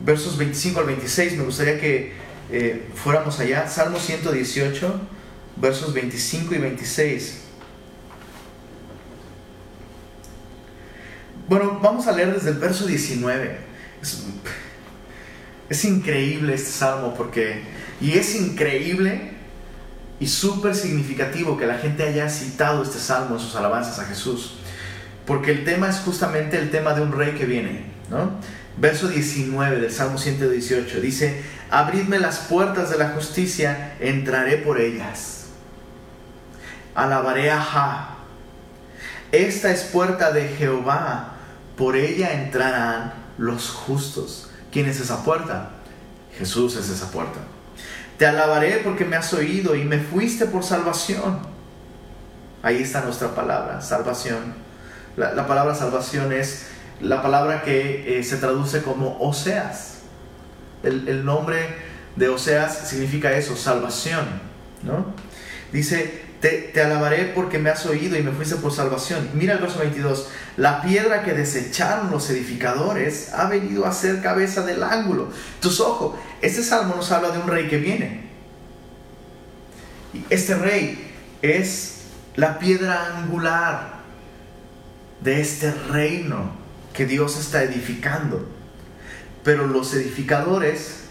versos 0.05 0.39
25 0.39 0.81
al 0.81 0.87
26. 0.87 1.37
Me 1.37 1.45
gustaría 1.45 1.79
que 1.79 2.15
eh, 2.51 2.89
fuéramos 2.95 3.39
allá. 3.41 3.69
Salmo 3.69 3.99
118, 3.99 5.01
versos 5.61 5.93
25 5.93 6.55
y 6.55 6.59
26. 6.59 7.41
Bueno, 11.49 11.81
vamos 11.83 12.07
a 12.07 12.13
leer 12.13 12.35
desde 12.35 12.51
el 12.51 12.59
verso 12.59 12.87
19. 12.87 13.59
Es 15.69 15.85
increíble 15.85 16.55
este 16.55 16.71
salmo 16.71 17.15
porque, 17.15 17.63
y 18.01 18.13
es 18.13 18.35
increíble 18.35 19.33
y 20.19 20.27
súper 20.27 20.75
significativo 20.75 21.57
que 21.57 21.67
la 21.67 21.79
gente 21.79 22.05
haya 22.05 22.29
citado 22.29 22.83
este 22.83 22.99
salmo 22.99 23.37
en 23.37 23.41
sus 23.41 23.57
alabanzas 23.57 23.99
a 23.99 24.05
Jesús, 24.05 24.55
porque 25.27 25.51
el 25.51 25.65
tema 25.65 25.89
es 25.89 25.97
justamente 25.97 26.59
el 26.59 26.71
tema 26.71 26.95
de 26.95 27.03
un 27.03 27.13
rey 27.13 27.33
que 27.33 27.47
viene, 27.47 27.85
¿no? 28.11 28.39
Verso 28.77 29.09
19 29.09 29.81
del 29.81 29.91
Salmo 29.93 30.19
118 30.19 31.01
dice, 31.01 31.43
abridme 31.71 32.19
las 32.19 32.39
puertas 32.39 32.91
de 32.91 32.99
la 32.99 33.11
justicia, 33.11 33.97
entraré 34.01 34.57
por 34.57 34.81
ellas. 34.81 35.40
Alabaré 36.95 37.51
a 37.51 37.61
Ja. 37.61 38.17
Esta 39.33 39.71
es 39.71 39.83
puerta 39.85 40.33
de 40.33 40.49
Jehová, 40.49 41.35
por 41.77 41.97
ella 41.97 42.33
entrarán 42.33 43.15
los 43.39 43.71
justos. 43.71 44.51
¿Quién 44.73 44.87
es 44.87 45.01
esa 45.01 45.23
puerta? 45.25 45.71
Jesús 46.37 46.77
es 46.77 46.89
esa 46.89 47.11
puerta. 47.11 47.41
Te 48.19 48.27
alabaré 48.27 48.81
porque 48.85 49.05
me 49.05 49.17
has 49.17 49.33
oído 49.33 49.75
y 49.75 49.85
me 49.85 49.99
fuiste 49.99 50.47
por 50.47 50.63
salvación. 50.63 51.39
Ahí 52.63 52.83
está 52.83 53.03
nuestra 53.03 53.35
palabra, 53.35 53.81
salvación. 53.81 54.55
La, 55.17 55.47
palabra 55.47 55.75
salvación 55.75 56.33
es 56.33 56.67
la 57.01 57.23
palabra 57.23 57.63
que 57.63 58.19
eh, 58.19 58.23
se 58.23 58.37
traduce 58.37 58.83
como 58.83 59.19
Oseas. 59.21 60.01
El, 60.83 61.25
nombre 61.25 61.59
de 62.17 62.29
Oseas 62.29 62.89
significa 62.89 63.33
eso, 63.33 63.57
salvación. 63.57 64.27
¿no? 64.83 65.07
Dice, 65.73 66.30
te, 66.41 66.73
alabaré 66.81 67.33
porque 67.35 67.59
me 67.59 67.69
has 67.69 67.85
oído 67.85 68.17
y 68.17 68.23
me 68.23 68.33
fuiste 68.33 68.57
por 68.57 68.73
salvación. 68.73 69.29
Mira 69.35 69.55
el 69.55 69.61
verso 69.61 69.79
22. 69.79 70.29
La 70.57 70.81
piedra 70.81 71.23
que 71.23 71.35
desecharon 71.35 72.11
los 72.11 72.31
edificadores 72.31 73.35
ha 73.35 73.47
venido 73.49 73.85
a 73.85 73.93
ser 73.93 74.23
cabeza 74.23 74.65
del 74.65 74.83
ángulo. 74.83 75.29
Tus 75.61 75.81
ojos, 75.81 76.19
este 76.41 76.63
salmo 76.63 76.97
nos 76.97 77.13
habla 77.13 77.31
de 77.31 77.39
un 77.39 77.47
rey 77.47 77.69
que 77.69 77.77
viene. 77.77 78.31
Este 80.31 80.55
rey 80.55 81.13
es 81.43 81.99
la 82.37 82.59
piedra 82.59 83.19
angular 83.19 84.01
de 85.21 85.41
este 85.41 85.71
reino 85.73 86.53
que 86.95 87.05
Dios 87.05 87.39
está 87.39 87.63
edificando. 87.63 88.49
Pero 89.45 89.67
los 89.67 89.93
edificadores, 89.93 91.03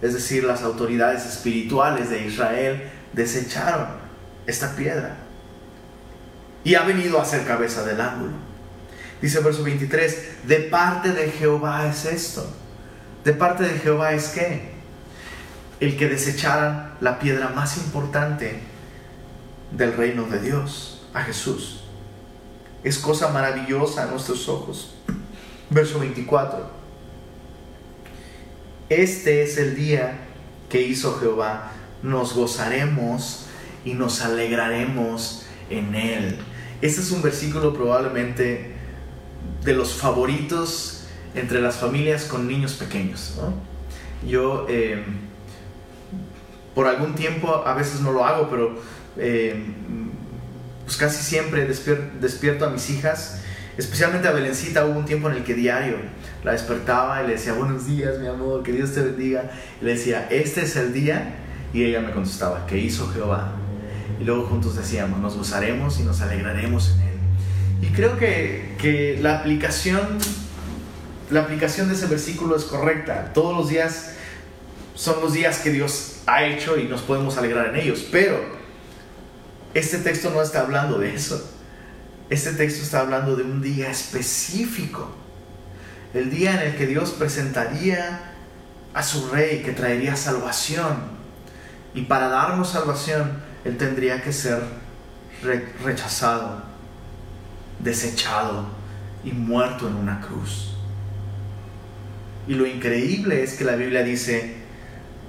es 0.00 0.14
decir, 0.14 0.44
las 0.44 0.62
autoridades 0.62 1.26
espirituales 1.26 2.08
de 2.08 2.24
Israel, 2.26 2.88
desecharon 3.12 3.99
esta 4.46 4.74
piedra. 4.76 5.16
Y 6.64 6.74
ha 6.74 6.82
venido 6.82 7.20
a 7.20 7.24
ser 7.24 7.46
cabeza 7.46 7.84
del 7.84 8.00
ángulo. 8.00 8.32
Dice 9.22 9.38
el 9.38 9.44
verso 9.44 9.62
23, 9.62 10.46
de 10.46 10.56
parte 10.60 11.12
de 11.12 11.30
Jehová 11.30 11.86
es 11.88 12.04
esto. 12.06 12.46
De 13.24 13.32
parte 13.32 13.64
de 13.64 13.78
Jehová 13.78 14.14
es 14.14 14.28
que 14.28 14.70
el 15.80 15.96
que 15.96 16.08
desecharan 16.08 16.94
la 17.00 17.18
piedra 17.18 17.48
más 17.48 17.76
importante 17.76 18.60
del 19.72 19.94
reino 19.94 20.24
de 20.24 20.40
Dios, 20.40 21.06
a 21.12 21.22
Jesús. 21.22 21.84
Es 22.82 22.98
cosa 22.98 23.28
maravillosa 23.28 24.04
a 24.04 24.06
nuestros 24.06 24.48
ojos. 24.48 24.94
Verso 25.68 25.98
24. 25.98 26.70
Este 28.88 29.42
es 29.42 29.58
el 29.58 29.76
día 29.76 30.18
que 30.68 30.82
hizo 30.82 31.18
Jehová. 31.18 31.72
Nos 32.02 32.34
gozaremos 32.34 33.46
y 33.84 33.94
nos 33.94 34.22
alegraremos 34.22 35.46
en 35.68 35.94
Él. 35.94 36.36
Este 36.80 37.00
es 37.00 37.10
un 37.10 37.22
versículo 37.22 37.72
probablemente 37.72 38.74
de 39.64 39.74
los 39.74 39.94
favoritos 39.94 41.04
entre 41.34 41.60
las 41.60 41.76
familias 41.76 42.24
con 42.24 42.48
niños 42.48 42.74
pequeños. 42.74 43.38
Yo 44.26 44.66
eh, 44.68 45.02
por 46.74 46.86
algún 46.86 47.14
tiempo, 47.14 47.62
a 47.66 47.74
veces 47.74 48.00
no 48.00 48.12
lo 48.12 48.24
hago, 48.24 48.48
pero 48.48 48.78
eh, 49.16 49.62
pues 50.84 50.96
casi 50.96 51.22
siempre 51.22 51.66
despierto 51.66 52.66
a 52.66 52.70
mis 52.70 52.90
hijas, 52.90 53.42
especialmente 53.76 54.28
a 54.28 54.32
Belencita, 54.32 54.84
hubo 54.86 54.98
un 54.98 55.04
tiempo 55.04 55.30
en 55.30 55.36
el 55.36 55.44
que 55.44 55.54
diario 55.54 55.96
la 56.44 56.52
despertaba 56.52 57.22
y 57.22 57.26
le 57.26 57.34
decía, 57.34 57.52
buenos 57.52 57.86
días, 57.86 58.18
mi 58.18 58.26
amor, 58.26 58.62
que 58.62 58.72
Dios 58.72 58.94
te 58.94 59.02
bendiga. 59.02 59.50
Y 59.80 59.84
le 59.84 59.92
decía, 59.92 60.26
este 60.30 60.62
es 60.62 60.76
el 60.76 60.92
día. 60.92 61.34
Y 61.72 61.84
ella 61.84 62.00
me 62.00 62.12
contestaba, 62.12 62.66
¿qué 62.66 62.78
hizo 62.78 63.08
Jehová? 63.08 63.52
Y 64.20 64.24
luego 64.24 64.46
juntos 64.46 64.76
decíamos, 64.76 65.18
nos 65.18 65.36
gozaremos 65.36 65.98
y 65.98 66.02
nos 66.02 66.20
alegraremos 66.20 66.90
en 66.90 67.00
Él. 67.00 67.18
Y 67.82 67.86
creo 67.92 68.18
que, 68.18 68.76
que 68.78 69.18
la, 69.20 69.38
aplicación, 69.38 70.18
la 71.30 71.40
aplicación 71.40 71.88
de 71.88 71.94
ese 71.94 72.06
versículo 72.06 72.54
es 72.54 72.64
correcta. 72.64 73.32
Todos 73.32 73.56
los 73.56 73.70
días 73.70 74.12
son 74.94 75.22
los 75.22 75.32
días 75.32 75.60
que 75.60 75.70
Dios 75.70 76.20
ha 76.26 76.44
hecho 76.44 76.78
y 76.78 76.84
nos 76.84 77.00
podemos 77.00 77.38
alegrar 77.38 77.68
en 77.68 77.76
ellos, 77.76 78.06
pero 78.12 78.38
este 79.72 79.98
texto 79.98 80.30
no 80.30 80.42
está 80.42 80.60
hablando 80.60 80.98
de 80.98 81.14
eso. 81.14 81.50
Este 82.28 82.52
texto 82.52 82.82
está 82.82 83.00
hablando 83.00 83.36
de 83.36 83.44
un 83.44 83.62
día 83.62 83.90
específico. 83.90 85.10
El 86.12 86.30
día 86.30 86.60
en 86.60 86.68
el 86.68 86.76
que 86.76 86.86
Dios 86.86 87.12
presentaría 87.12 88.34
a 88.92 89.02
su 89.02 89.30
rey 89.30 89.62
que 89.62 89.72
traería 89.72 90.14
salvación. 90.14 91.20
Y 91.94 92.02
para 92.02 92.28
darnos 92.28 92.70
salvación, 92.70 93.49
él 93.64 93.76
tendría 93.76 94.22
que 94.22 94.32
ser 94.32 94.60
rechazado, 95.84 96.62
desechado 97.78 98.66
y 99.24 99.32
muerto 99.32 99.88
en 99.88 99.96
una 99.96 100.20
cruz. 100.20 100.74
Y 102.46 102.54
lo 102.54 102.66
increíble 102.66 103.42
es 103.42 103.54
que 103.54 103.64
la 103.64 103.76
Biblia 103.76 104.02
dice, 104.02 104.56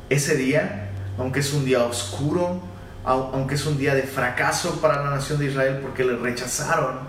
ese 0.10 0.36
día, 0.36 0.90
aunque 1.18 1.42
es 1.42 1.54
un 1.54 1.66
día 1.66 1.84
oscuro, 1.84 2.62
aunque 3.04 3.56
es 3.56 3.66
un 3.66 3.78
día 3.78 3.96
de 3.96 4.04
fracaso 4.04 4.80
para 4.82 5.04
la 5.04 5.10
nación 5.12 5.40
de 5.40 5.48
Israel 5.48 5.80
porque 5.82 6.04
le 6.04 6.16
rechazaron, 6.16 7.00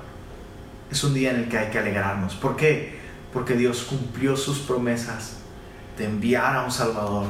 es 0.90 1.02
un 1.04 1.14
día 1.14 1.30
en 1.30 1.36
el 1.36 1.48
que 1.48 1.58
hay 1.58 1.70
que 1.70 1.78
alegrarnos. 1.78 2.34
¿Por 2.34 2.56
qué? 2.56 2.98
Porque 3.32 3.54
Dios 3.54 3.82
cumplió 3.82 4.36
sus 4.36 4.58
promesas 4.58 5.38
de 5.96 6.04
enviar 6.04 6.56
a 6.56 6.64
un 6.64 6.70
Salvador 6.70 7.26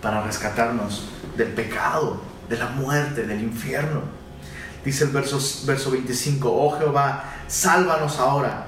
para 0.00 0.22
rescatarnos 0.22 1.08
del 1.36 1.48
pecado, 1.48 2.20
de 2.48 2.56
la 2.56 2.68
muerte, 2.68 3.26
del 3.26 3.42
infierno. 3.42 4.02
Dice 4.84 5.04
el 5.04 5.10
verso, 5.10 5.38
verso 5.64 5.90
25, 5.90 6.50
oh 6.50 6.78
Jehová, 6.78 7.24
sálvanos 7.46 8.18
ahora. 8.18 8.66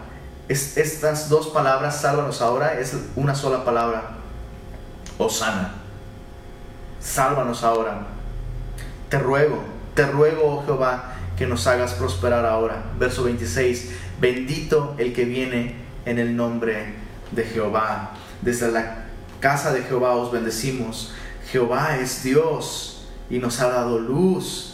estas 0.49 1.29
dos 1.29 1.49
palabras, 1.49 2.01
sálvanos 2.01 2.41
ahora, 2.41 2.79
es 2.79 2.97
una 3.17 3.35
sola 3.35 3.65
palabra, 3.65 4.11
Osana. 5.19 5.73
Sálvanos 7.01 7.63
ahora. 7.65 8.07
Te 9.09 9.19
ruego, 9.19 9.63
te 9.95 10.07
ruego, 10.07 10.43
oh 10.45 10.65
Jehová, 10.65 11.15
que 11.37 11.47
nos 11.47 11.67
hagas 11.67 11.95
prosperar 11.95 12.47
ahora. 12.47 12.83
Verso 12.99 13.25
26, 13.25 13.91
bendito 14.21 14.95
el 14.99 15.13
que 15.13 15.25
viene 15.25 15.77
en 16.07 16.19
el 16.19 16.37
nombre 16.37 16.95
de 17.33 17.45
Jehová. 17.45 18.13
Desde 18.41 18.71
la 18.71 19.05
casa 19.41 19.73
de 19.73 19.83
Jehová 19.83 20.15
os 20.15 20.31
bendecimos. 20.31 21.13
Jehová 21.51 21.97
es 21.97 22.23
Dios 22.23 22.94
y 23.31 23.39
nos 23.39 23.61
ha 23.61 23.69
dado 23.69 23.99
luz. 23.99 24.71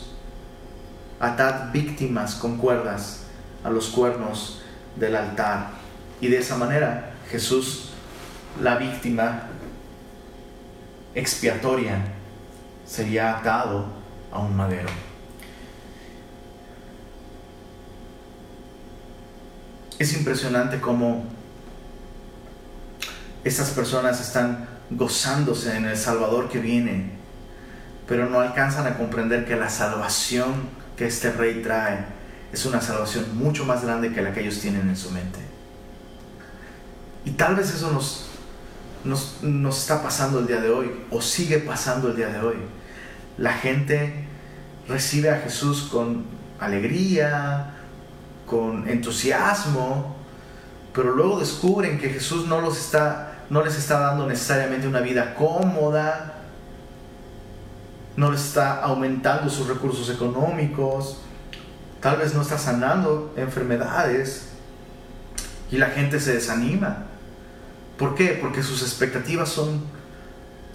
Atad 1.19 1.71
víctimas 1.73 2.35
con 2.35 2.57
cuerdas 2.57 3.25
a 3.63 3.71
los 3.71 3.89
cuernos 3.89 4.63
del 4.97 5.17
altar. 5.17 5.71
Y 6.21 6.29
de 6.29 6.39
esa 6.39 6.57
manera 6.57 7.13
Jesús, 7.31 7.91
la 8.61 8.77
víctima 8.77 9.49
expiatoria, 11.15 11.99
sería 12.87 13.39
atado 13.39 13.87
a 14.33 14.39
un 14.39 14.57
madero. 14.57 14.89
Es 19.99 20.17
impresionante 20.17 20.81
cómo 20.81 21.25
estas 23.45 23.71
personas 23.71 24.21
están 24.21 24.67
gozándose 24.91 25.77
en 25.77 25.85
el 25.85 25.97
Salvador 25.97 26.49
que 26.49 26.59
viene 26.59 27.20
pero 28.11 28.29
no 28.29 28.41
alcanzan 28.41 28.89
a 28.89 28.99
comprender 28.99 29.47
que 29.47 29.55
la 29.55 29.71
salvación 29.71 30.53
que 30.97 31.07
este 31.07 31.31
rey 31.31 31.63
trae 31.63 32.07
es 32.53 32.67
una 32.67 32.81
salvación 32.81 33.25
mucho 33.39 33.65
más 33.65 33.85
grande 33.85 34.13
que 34.13 34.21
la 34.21 34.33
que 34.33 34.41
ellos 34.41 34.59
tienen 34.59 34.89
en 34.89 34.97
su 34.97 35.13
mente. 35.13 35.39
Y 37.25 37.31
tal 37.31 37.55
vez 37.55 37.73
eso 37.73 37.93
nos, 37.93 38.27
nos, 39.43 39.79
está 39.79 40.03
pasando 40.03 40.41
el 40.41 40.49
día 40.49 40.61
de 40.61 40.71
hoy, 40.71 40.91
o 41.13 41.23
sigue 41.23 41.61
pasando 41.61 42.09
el 42.09 42.17
día 42.17 42.27
de 42.31 42.41
hoy. 42.41 42.57
La 43.39 43.53
gente 43.53 44.25
recibe 44.89 45.31
a 45.31 45.37
Jesús 45.37 45.83
con 45.83 46.25
alegría, 46.59 47.77
con 48.45 48.89
entusiasmo, 48.89 50.17
pero 50.93 51.15
luego 51.15 51.39
descubren 51.39 51.97
que 52.01 52.09
Jesús 52.09 52.49
no, 52.49 52.61
los 52.61 52.77
está, 52.77 53.45
no 53.51 53.65
les 53.65 53.77
está 53.77 54.01
dando 54.01 54.27
necesariamente 54.27 54.89
una 54.89 54.99
vida 54.99 55.37
cómoda, 55.37 56.40
no 58.21 58.35
está 58.35 58.83
aumentando 58.83 59.49
sus 59.49 59.67
recursos 59.67 60.11
económicos, 60.11 61.17
tal 62.03 62.19
vez 62.19 62.35
no 62.35 62.43
está 62.43 62.59
sanando 62.59 63.33
enfermedades 63.35 64.49
y 65.71 65.79
la 65.79 65.87
gente 65.87 66.21
se 66.21 66.35
desanima. 66.35 67.07
¿Por 67.97 68.15
qué? 68.15 68.39
Porque 68.39 68.63
sus 68.63 68.83
expectativas 68.83 69.49
son, 69.49 69.83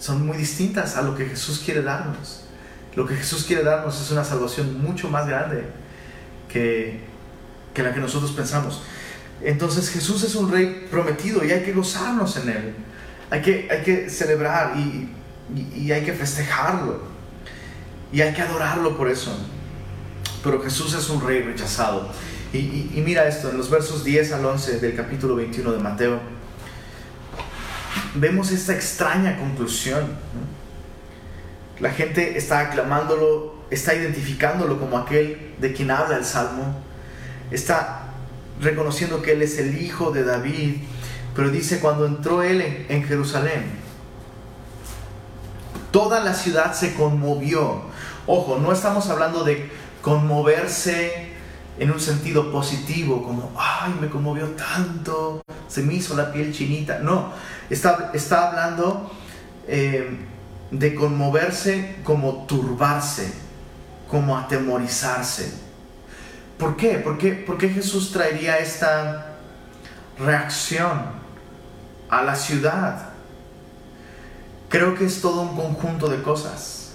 son 0.00 0.26
muy 0.26 0.36
distintas 0.36 0.96
a 0.96 1.02
lo 1.02 1.14
que 1.14 1.26
Jesús 1.26 1.62
quiere 1.64 1.82
darnos. 1.82 2.42
Lo 2.96 3.06
que 3.06 3.14
Jesús 3.14 3.44
quiere 3.44 3.62
darnos 3.62 4.00
es 4.00 4.10
una 4.10 4.24
salvación 4.24 4.82
mucho 4.82 5.08
más 5.08 5.28
grande 5.28 5.66
que, 6.48 7.04
que 7.72 7.82
la 7.84 7.94
que 7.94 8.00
nosotros 8.00 8.32
pensamos. 8.32 8.82
Entonces 9.40 9.88
Jesús 9.90 10.24
es 10.24 10.34
un 10.34 10.50
rey 10.50 10.88
prometido 10.90 11.44
y 11.44 11.52
hay 11.52 11.62
que 11.62 11.72
gozarnos 11.72 12.38
en 12.38 12.48
él. 12.48 12.74
Hay 13.30 13.40
que, 13.40 13.68
hay 13.70 13.82
que 13.84 14.10
celebrar 14.10 14.76
y, 14.76 15.12
y, 15.76 15.92
hay 15.92 16.04
que 16.04 16.12
festejarlo. 16.12 17.15
Y 18.12 18.20
hay 18.20 18.32
que 18.34 18.42
adorarlo 18.42 18.96
por 18.96 19.08
eso. 19.08 19.36
Pero 20.42 20.62
Jesús 20.62 20.94
es 20.94 21.08
un 21.08 21.26
rey 21.26 21.42
rechazado. 21.42 22.08
Y, 22.52 23.02
mira 23.04 23.28
esto, 23.28 23.50
en 23.50 23.58
los 23.58 23.68
versos 23.68 24.04
10 24.04 24.32
al 24.32 24.44
11 24.44 24.80
del 24.80 24.94
capítulo 24.94 25.36
21 25.36 25.72
de 25.72 25.78
Mateo, 25.78 26.20
vemos 28.14 28.50
esta 28.50 28.72
extraña 28.72 29.36
conclusión. 29.36 30.06
La 31.80 31.90
gente 31.90 32.38
está 32.38 32.60
aclamándolo, 32.60 33.56
está 33.70 33.94
identificándolo 33.94 34.78
como 34.78 34.96
aquel 34.96 35.54
de 35.60 35.72
quien 35.74 35.90
habla 35.90 36.16
el 36.16 36.24
Salmo, 36.24 36.80
está 37.50 38.06
reconociendo 38.60 39.20
que 39.20 39.32
Él 39.32 39.42
es 39.42 39.58
el 39.58 39.80
Hijo 39.82 40.10
de 40.10 40.24
David, 40.24 40.76
pero 41.34 41.50
dice, 41.50 41.80
cuando 41.80 42.06
entró 42.06 42.42
Él 42.42 42.86
en, 42.88 43.04
Jerusalén, 43.04 43.64
toda 45.90 46.20
la 46.20 46.32
ciudad 46.32 46.72
se 46.72 46.94
conmovió. 46.94 47.82
Ojo, 48.26 48.58
no 48.58 48.72
estamos 48.72 49.08
hablando 49.08 49.44
de 49.44 49.70
conmoverse 50.02 51.32
en 51.78 51.90
un 51.90 52.00
sentido 52.00 52.50
positivo, 52.50 53.22
como, 53.22 53.52
ay, 53.56 53.94
me 54.00 54.08
conmovió 54.08 54.48
tanto, 54.50 55.44
se 55.68 55.82
me 55.82 55.94
hizo 55.94 56.16
la 56.16 56.32
piel 56.32 56.52
chinita. 56.52 56.98
No, 56.98 57.32
está, 57.70 58.10
está 58.14 58.48
hablando 58.48 59.12
eh, 59.68 60.26
de 60.70 60.94
conmoverse 60.94 61.96
como 62.02 62.46
turbarse, 62.46 63.32
como 64.08 64.36
atemorizarse. 64.36 65.52
¿Por 66.58 66.76
qué? 66.76 66.98
¿Por 66.98 67.18
qué, 67.18 67.68
Jesús 67.68 68.12
traería 68.12 68.58
esta 68.58 69.36
reacción 70.18 71.02
a 72.08 72.22
la 72.22 72.34
ciudad? 72.34 73.10
Creo 74.68 74.94
que 74.94 75.04
es 75.04 75.20
todo 75.20 75.42
un 75.42 75.54
conjunto 75.54 76.08
de 76.08 76.22
cosas. 76.22 76.85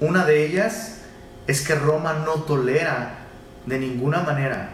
Una 0.00 0.24
de 0.24 0.46
ellas 0.46 1.02
es 1.46 1.66
que 1.66 1.74
Roma 1.74 2.24
no 2.24 2.42
tolera 2.42 3.18
de 3.66 3.78
ninguna 3.78 4.22
manera 4.22 4.70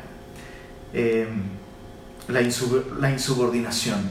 em, 0.92 1.42
la, 2.28 2.40
la 2.98 3.10
insubordinación. 3.10 4.10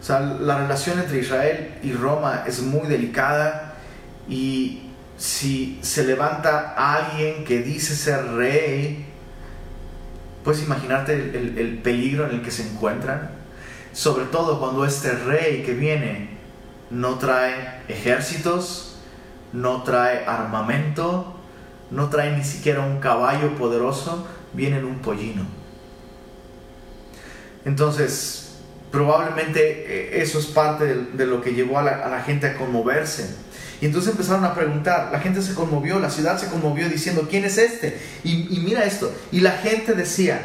O 0.00 0.04
sea, 0.04 0.20
la 0.20 0.58
relación 0.58 0.98
entre 0.98 1.20
Israel 1.20 1.74
y 1.82 1.92
Roma 1.92 2.44
es 2.46 2.60
muy 2.62 2.88
delicada 2.88 3.74
y 4.28 4.82
si 5.16 5.78
se 5.82 6.04
levanta 6.04 6.74
alguien 6.76 7.44
que 7.44 7.62
dice 7.62 7.94
ser 7.94 8.32
rey, 8.32 9.06
puedes 10.42 10.62
imaginarte 10.62 11.14
el, 11.14 11.78
peligro 11.82 12.28
en 12.28 12.36
el 12.36 12.42
que 12.42 12.50
se 12.50 12.68
encuentran. 12.68 13.30
Sobre 13.92 14.24
todo 14.24 14.58
cuando 14.58 14.84
este 14.84 15.12
rey 15.12 15.62
que 15.62 15.74
viene 15.74 16.30
no 16.90 17.18
trae 17.18 17.82
ejércitos, 17.88 18.91
no 19.52 19.82
trae 19.82 20.24
armamento, 20.26 21.34
no 21.90 22.08
trae 22.08 22.36
ni 22.36 22.44
siquiera 22.44 22.80
un 22.80 23.00
caballo 23.00 23.54
poderoso, 23.56 24.26
viene 24.52 24.78
en 24.78 24.84
un 24.84 24.98
pollino. 25.00 25.44
Entonces, 27.64 28.56
probablemente 28.90 29.60
eh, 29.60 30.22
eso 30.22 30.38
es 30.38 30.46
parte 30.46 30.94
de, 30.94 31.26
lo 31.26 31.40
que 31.42 31.54
llevó 31.54 31.78
a 31.78 31.82
la, 31.82 31.92
a 32.04 32.08
la 32.08 32.22
gente 32.22 32.46
a 32.46 32.56
conmoverse. 32.56 33.42
Y 33.82 33.86
entonces 33.86 34.12
empezaron 34.12 34.44
a 34.44 34.54
preguntar, 34.54 35.08
la 35.10 35.18
gente 35.18 35.42
se 35.42 35.54
conmovió, 35.54 35.98
la 35.98 36.08
ciudad 36.08 36.38
se 36.38 36.46
conmovió 36.46 36.88
diciendo, 36.88 37.26
¿quién 37.28 37.44
es 37.44 37.58
este? 37.58 37.98
Y, 38.22 38.60
mira 38.64 38.84
esto, 38.84 39.12
y 39.32 39.40
la 39.40 39.50
gente 39.50 39.94
decía, 39.94 40.40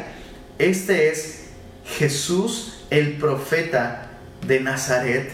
este 0.58 1.10
es 1.10 1.44
Jesús 1.84 2.84
el 2.90 3.12
profeta 3.12 4.10
de 4.44 4.58
Nazaret 4.58 5.30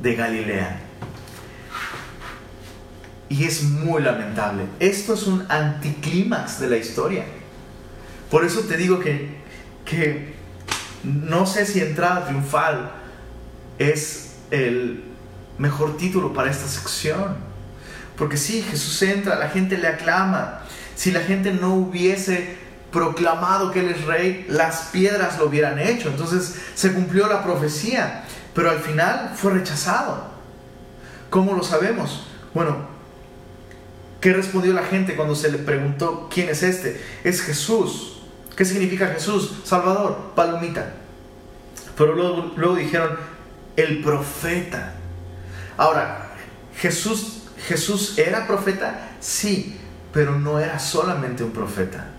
de 0.00 0.14
Galilea. 0.14 0.89
Y 3.30 3.44
es 3.44 3.62
muy 3.62 4.02
lamentable. 4.02 4.64
Esto 4.80 5.14
es 5.14 5.26
un 5.26 5.46
anticlímax 5.48 6.60
de 6.60 6.68
la 6.68 6.76
historia. 6.76 7.24
Por 8.30 8.44
eso 8.44 8.60
te 8.62 8.76
digo 8.76 8.98
que, 8.98 9.40
que 9.86 10.34
no 11.04 11.46
sé 11.46 11.64
si 11.64 11.80
entrada 11.80 12.26
triunfal 12.26 12.90
es 13.78 14.34
el 14.50 15.04
mejor 15.58 15.96
título 15.96 16.34
para 16.34 16.50
esta 16.50 16.68
sección. 16.68 17.36
Porque 18.18 18.36
si 18.36 18.62
Jesús 18.62 19.00
entra, 19.02 19.36
la 19.36 19.48
gente 19.48 19.78
le 19.78 19.88
aclama. 19.88 20.60
Si 20.94 21.12
la 21.12 21.20
gente 21.20 21.52
no 21.52 21.74
hubiese 21.74 22.58
proclamado 22.92 23.70
que 23.70 23.80
Él 23.80 23.90
es 23.90 24.04
rey, 24.04 24.44
las 24.48 24.88
piedras 24.92 25.38
lo 25.38 25.46
hubieran 25.46 25.78
hecho. 25.78 26.08
Entonces 26.08 26.56
se 26.74 26.92
cumplió 26.92 27.28
la 27.28 27.42
profecía, 27.44 28.24
pero 28.54 28.70
al 28.70 28.80
final 28.80 29.32
fue 29.36 29.52
rechazado. 29.52 30.30
¿Cómo 31.30 31.54
lo 31.54 31.62
sabemos? 31.62 32.26
Bueno, 32.52 32.89
¿qué 34.20 34.32
respondió 34.32 34.72
la 34.72 34.84
gente 34.84 35.16
cuando 35.16 35.34
se 35.34 35.50
le 35.50 35.58
preguntó 35.58 36.28
quién 36.32 36.48
es 36.48 36.62
este? 36.62 37.00
Es 37.24 37.42
Jesús. 37.42 38.22
¿Qué 38.56 38.64
significa 38.64 39.08
Jesús? 39.08 39.60
Salvador, 39.64 40.32
palomita. 40.34 40.94
Pero 41.96 42.14
luego, 42.14 42.52
luego 42.56 42.76
dijeron, 42.76 43.16
el 43.76 44.02
profeta. 44.02 44.94
Ahora, 45.76 46.34
Jesús, 46.76 47.42
Jesús 47.66 48.18
era 48.18 48.46
profeta, 48.46 49.12
sí, 49.20 49.78
pero 50.12 50.38
no 50.38 50.58
era 50.58 50.78
solamente 50.78 51.42
un 51.42 51.52
profeta. 51.52 52.10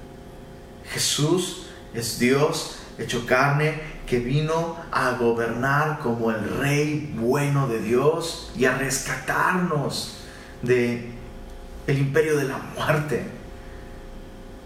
Jesús 0.91 1.67
es 1.93 2.19
Dios 2.19 2.79
hecho 2.97 3.25
carne 3.25 3.79
que 4.05 4.19
vino 4.19 4.77
a 4.91 5.11
gobernar 5.11 5.99
como 5.99 6.31
el 6.31 6.57
rey 6.59 7.13
bueno 7.15 7.67
de 7.67 7.79
Dios 7.79 8.51
y 8.57 8.65
a 8.65 8.77
rescatarnos 8.77 10.17
de 10.61 11.11
el 11.91 11.99
imperio 11.99 12.38
de 12.38 12.45
la 12.45 12.58
muerte. 12.58 13.23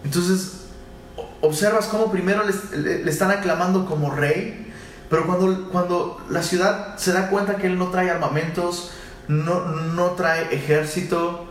Entonces, 0.03 0.67
observas 1.41 1.85
cómo 1.87 2.11
primero 2.11 2.43
le, 2.43 3.09
están 3.09 3.31
aclamando 3.31 3.85
como 3.85 4.13
rey 4.13 4.65
pero 5.09 5.27
cuando, 5.27 5.69
cuando 5.69 6.25
la 6.29 6.41
ciudad 6.41 6.97
se 6.97 7.13
da 7.13 7.29
cuenta 7.29 7.57
que 7.57 7.67
él 7.67 7.77
no 7.77 7.89
trae 7.89 8.09
armamentos, 8.09 8.91
no, 9.27 9.65
no 9.65 10.11
trae 10.11 10.53
ejército, 10.53 11.47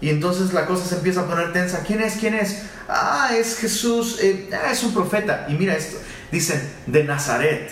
y 0.00 0.08
entonces 0.08 0.52
la 0.52 0.66
cosa 0.66 0.84
se 0.84 0.96
empieza 0.96 1.20
a 1.20 1.26
poner 1.26 1.52
tensa. 1.52 1.84
¿Quién 1.84 2.00
es? 2.00 2.16
¿Quién 2.16 2.34
es? 2.34 2.62
Ah, 2.88 3.30
es 3.36 3.56
Jesús, 3.56 4.18
eh, 4.20 4.50
ah, 4.52 4.72
es 4.72 4.82
un 4.82 4.92
profeta. 4.92 5.46
Y 5.48 5.54
mira 5.54 5.76
esto, 5.76 5.96
dicen, 6.32 6.60
de 6.86 7.04
Nazaret. 7.04 7.70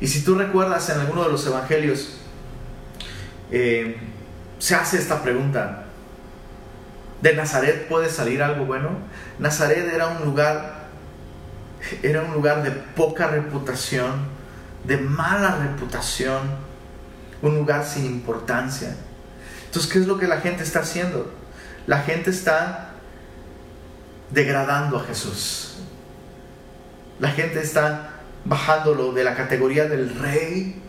Y 0.00 0.06
si 0.06 0.22
tú 0.22 0.36
recuerdas 0.36 0.88
en 0.90 1.00
alguno 1.00 1.24
de 1.24 1.32
los 1.32 1.44
evangelios, 1.44 2.18
eh, 3.50 3.96
se 4.60 4.76
hace 4.76 4.98
esta 4.98 5.22
pregunta. 5.22 5.87
¿De 7.22 7.34
Nazaret 7.34 7.88
puede 7.88 8.10
salir 8.10 8.42
algo 8.42 8.64
bueno? 8.64 8.90
Nazaret 9.38 9.92
era 9.92 10.08
un 10.08 10.24
lugar 10.24 10.78
era 12.02 12.22
un 12.22 12.34
lugar 12.34 12.62
de 12.62 12.70
poca 12.70 13.28
reputación, 13.28 14.26
de 14.84 14.96
mala 14.96 15.56
reputación, 15.56 16.40
un 17.42 17.54
lugar 17.54 17.84
sin 17.84 18.04
importancia. 18.06 18.96
Entonces, 19.66 19.90
¿qué 19.90 19.98
es 20.00 20.06
lo 20.06 20.18
que 20.18 20.26
la 20.26 20.40
gente 20.40 20.62
está 20.62 20.80
haciendo? 20.80 21.30
La 21.86 22.00
gente 22.00 22.30
está 22.30 22.90
degradando 24.30 24.98
a 24.98 25.04
Jesús. 25.04 25.76
La 27.20 27.30
gente 27.30 27.60
está 27.60 28.10
bajándolo 28.44 29.12
de 29.12 29.24
la 29.24 29.34
categoría 29.34 29.84
del 29.86 30.18
rey. 30.18 30.82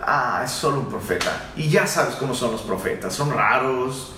Ah, 0.00 0.42
es 0.44 0.50
solo 0.50 0.80
un 0.80 0.88
profeta. 0.88 1.30
Y 1.56 1.68
ya 1.68 1.86
sabes 1.86 2.16
cómo 2.16 2.34
son 2.34 2.52
los 2.52 2.62
profetas, 2.62 3.14
son 3.14 3.32
raros. 3.32 4.14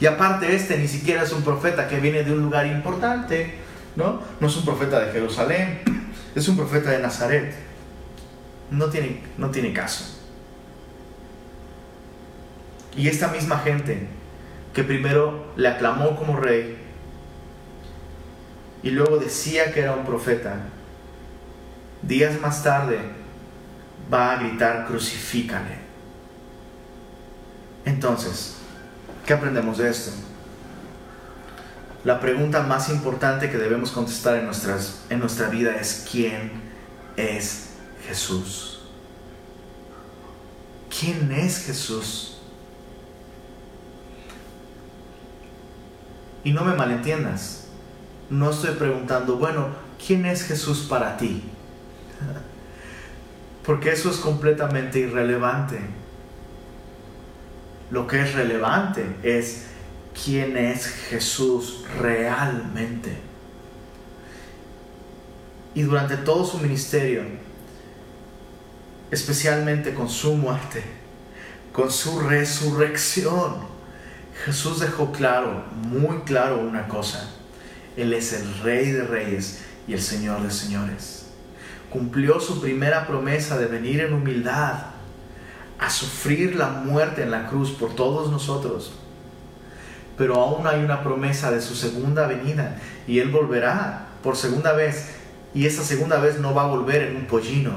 Y 0.00 0.06
aparte 0.06 0.54
este 0.54 0.78
ni 0.78 0.88
siquiera 0.88 1.22
es 1.22 1.32
un 1.32 1.42
profeta 1.42 1.88
que 1.88 2.00
viene 2.00 2.22
de 2.22 2.32
un 2.32 2.42
lugar 2.42 2.66
importante 2.66 3.60
¿no? 3.96 4.20
No 4.38 4.46
es 4.46 4.56
un 4.56 4.64
profeta 4.64 5.00
de 5.00 5.12
Jerusalén, 5.12 5.80
es 6.34 6.48
un 6.48 6.56
profeta 6.56 6.90
de 6.90 7.00
Nazaret. 7.00 7.54
No 8.70 8.86
tiene, 8.86 9.22
no 9.36 9.50
tiene 9.50 9.72
caso. 9.72 10.04
Y 12.96 13.08
esta 13.08 13.28
misma 13.28 13.58
gente 13.58 14.08
que 14.74 14.84
primero 14.84 15.52
le 15.56 15.68
aclamó 15.68 16.16
como 16.16 16.36
rey 16.36 16.76
y 18.82 18.90
luego 18.90 19.18
decía 19.18 19.72
que 19.72 19.80
era 19.80 19.94
un 19.94 20.04
profeta, 20.04 20.60
días 22.02 22.40
más 22.40 22.62
tarde 22.62 22.98
va 24.12 24.32
a 24.32 24.36
gritar 24.38 24.86
crucifícale. 24.86 25.78
Entonces, 27.84 28.59
¿qué 29.30 29.34
aprendemos 29.34 29.78
de 29.78 29.88
esto? 29.88 30.10
La 32.02 32.18
pregunta 32.18 32.64
más 32.64 32.88
importante 32.88 33.48
que 33.48 33.58
debemos 33.58 33.92
contestar 33.92 34.34
en, 34.34 34.46
nuestras, 34.46 35.02
en 35.08 35.20
nuestra 35.20 35.48
vida 35.48 35.76
es 35.76 36.04
¿quién 36.10 36.50
es 37.16 37.68
Jesús? 38.08 38.80
¿Quién 40.98 41.30
es 41.30 41.64
Jesús? 41.64 42.38
Y 46.42 46.50
no 46.50 46.64
me 46.64 46.74
malentiendas. 46.74 47.68
No 48.30 48.50
estoy 48.50 48.74
preguntando, 48.74 49.36
bueno, 49.36 49.68
¿quién 50.04 50.26
es 50.26 50.42
Jesús 50.42 50.88
para 50.90 51.16
ti? 51.16 51.44
Porque 53.64 53.92
eso 53.92 54.10
es 54.10 54.16
completamente 54.16 54.98
irrelevante. 54.98 55.99
Lo 57.90 58.06
que 58.06 58.20
es 58.20 58.34
relevante 58.34 59.04
es 59.22 59.64
quién 60.24 60.56
es 60.56 60.86
Jesús 60.86 61.84
realmente. 61.98 63.16
Y 65.74 65.82
durante 65.82 66.16
todo 66.16 66.44
su 66.44 66.58
ministerio, 66.58 67.22
especialmente 69.10 69.94
con 69.94 70.08
su 70.08 70.34
muerte, 70.34 70.82
con 71.72 71.90
su 71.90 72.20
resurrección, 72.20 73.68
Jesús 74.44 74.80
dejó 74.80 75.12
claro, 75.12 75.64
muy 75.72 76.20
claro 76.20 76.60
una 76.60 76.88
cosa. 76.88 77.30
Él 77.96 78.12
es 78.12 78.32
el 78.32 78.58
Rey 78.62 78.90
de 78.90 79.04
Reyes 79.04 79.62
y 79.86 79.94
el 79.94 80.00
Señor 80.00 80.42
de 80.42 80.50
Señores. 80.50 81.26
Cumplió 81.90 82.40
su 82.40 82.60
primera 82.60 83.06
promesa 83.06 83.58
de 83.58 83.66
venir 83.66 84.00
en 84.00 84.12
humildad 84.12 84.99
a 85.80 85.88
sufrir 85.88 86.56
la 86.56 86.68
muerte 86.68 87.22
en 87.22 87.30
la 87.30 87.46
cruz 87.46 87.70
por 87.70 87.94
todos 87.94 88.30
nosotros. 88.30 88.92
Pero 90.18 90.34
aún 90.34 90.66
hay 90.66 90.84
una 90.84 91.02
promesa 91.02 91.50
de 91.50 91.62
su 91.62 91.74
segunda 91.74 92.26
venida 92.26 92.76
y 93.06 93.18
Él 93.18 93.30
volverá 93.30 94.08
por 94.22 94.36
segunda 94.36 94.74
vez. 94.74 95.16
Y 95.54 95.66
esa 95.66 95.82
segunda 95.82 96.20
vez 96.20 96.38
no 96.38 96.54
va 96.54 96.64
a 96.64 96.66
volver 96.66 97.02
en 97.02 97.16
un 97.16 97.24
pollino, 97.24 97.72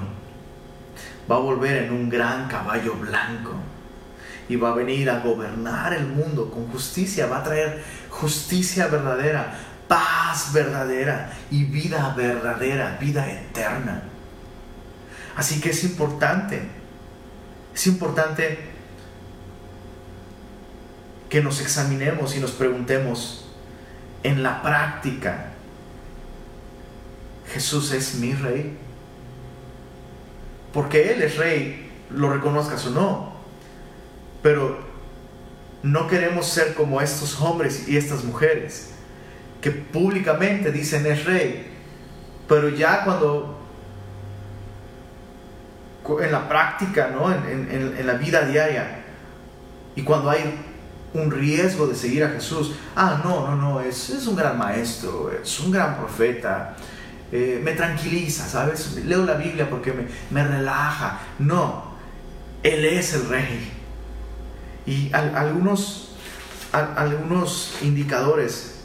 va 1.32 1.38
a 1.38 1.40
volver 1.40 1.84
en 1.84 1.94
un 1.94 2.10
gran 2.10 2.48
caballo 2.48 2.94
blanco 2.96 3.54
y 4.50 4.58
va 4.58 4.72
a 4.72 4.76
venir 4.76 5.10
a 5.10 5.20
gobernar 5.20 5.94
el 5.94 6.06
mundo 6.06 6.52
con 6.52 6.68
justicia, 6.68 7.28
va 7.28 7.38
a 7.38 7.44
traer 7.44 7.84
justicia 8.10 8.88
verdadera, 8.88 9.58
paz 9.88 10.52
verdadera 10.54 11.32
y 11.50 11.64
vida 11.64 12.14
verdadera, 12.16 12.98
vida 13.00 13.32
eterna. 13.32 14.04
Así 15.36 15.62
que 15.62 15.70
es 15.70 15.84
importante, 15.84 16.83
es 17.74 17.88
importante 17.88 18.58
que 21.30 21.42
nos 21.42 21.62
examinemos 21.62 22.36
y 22.36 22.40
nos 22.40 22.52
preguntemos 22.52 23.46
en 24.24 24.44
la 24.44 24.62
práctica, 24.62 25.54
¿Jesús 27.52 27.92
es 27.92 28.16
mi 28.16 28.34
rey? 28.34 28.78
Porque 30.74 31.12
Él 31.12 31.22
es 31.22 31.38
rey, 31.38 31.92
lo 32.10 32.32
reconozcas 32.34 32.86
o 32.88 32.92
no. 32.92 33.34
Pero 34.42 34.80
no 35.84 36.08
queremos 36.08 36.48
ser 36.48 36.74
como 36.74 37.02
estos 37.02 37.40
hombres 37.42 37.88
y 37.88 37.98
estas 37.98 38.24
mujeres 38.24 38.92
que 39.62 39.72
públicamente 39.72 40.72
dicen 40.72 41.06
es 41.06 41.24
rey, 41.24 41.68
pero 42.50 42.68
ya 42.70 43.06
cuando 43.06 43.63
en 46.22 46.32
la 46.32 46.48
práctica, 46.48 47.10
¿no? 47.14 47.32
en, 47.32 48.06
la 48.06 48.14
vida 48.14 48.42
diaria, 48.42 49.04
y 49.96 50.04
cuando 50.04 50.30
hay 50.30 50.60
un 51.14 51.32
riesgo 51.32 51.88
de 51.88 51.96
seguir 51.96 52.24
a 52.24 52.30
Jesús, 52.30 52.74
ah, 52.96 53.22
no, 53.24 53.48
no, 53.48 53.56
no, 53.56 53.82
es, 53.82 54.10
es 54.10 54.28
un 54.28 54.36
gran 54.36 54.58
maestro, 54.58 55.32
es 55.32 55.60
un 55.60 55.72
gran 55.72 55.98
profeta, 55.98 56.76
eh, 57.32 57.60
me 57.64 57.74
tranquiliza, 57.74 58.48
¿sabes? 58.48 58.96
Leo 59.06 59.26
la 59.26 59.36
Biblia 59.36 59.70
porque 59.70 59.92
me, 59.92 60.06
me 60.30 60.48
relaja. 60.48 61.20
No, 61.40 61.96
Él 62.62 62.86
es 62.86 63.14
el 63.14 63.28
rey. 63.28 63.72
Y 64.86 65.12
algunos, 65.14 66.16
algunos 66.72 67.78
indicadores 67.82 68.82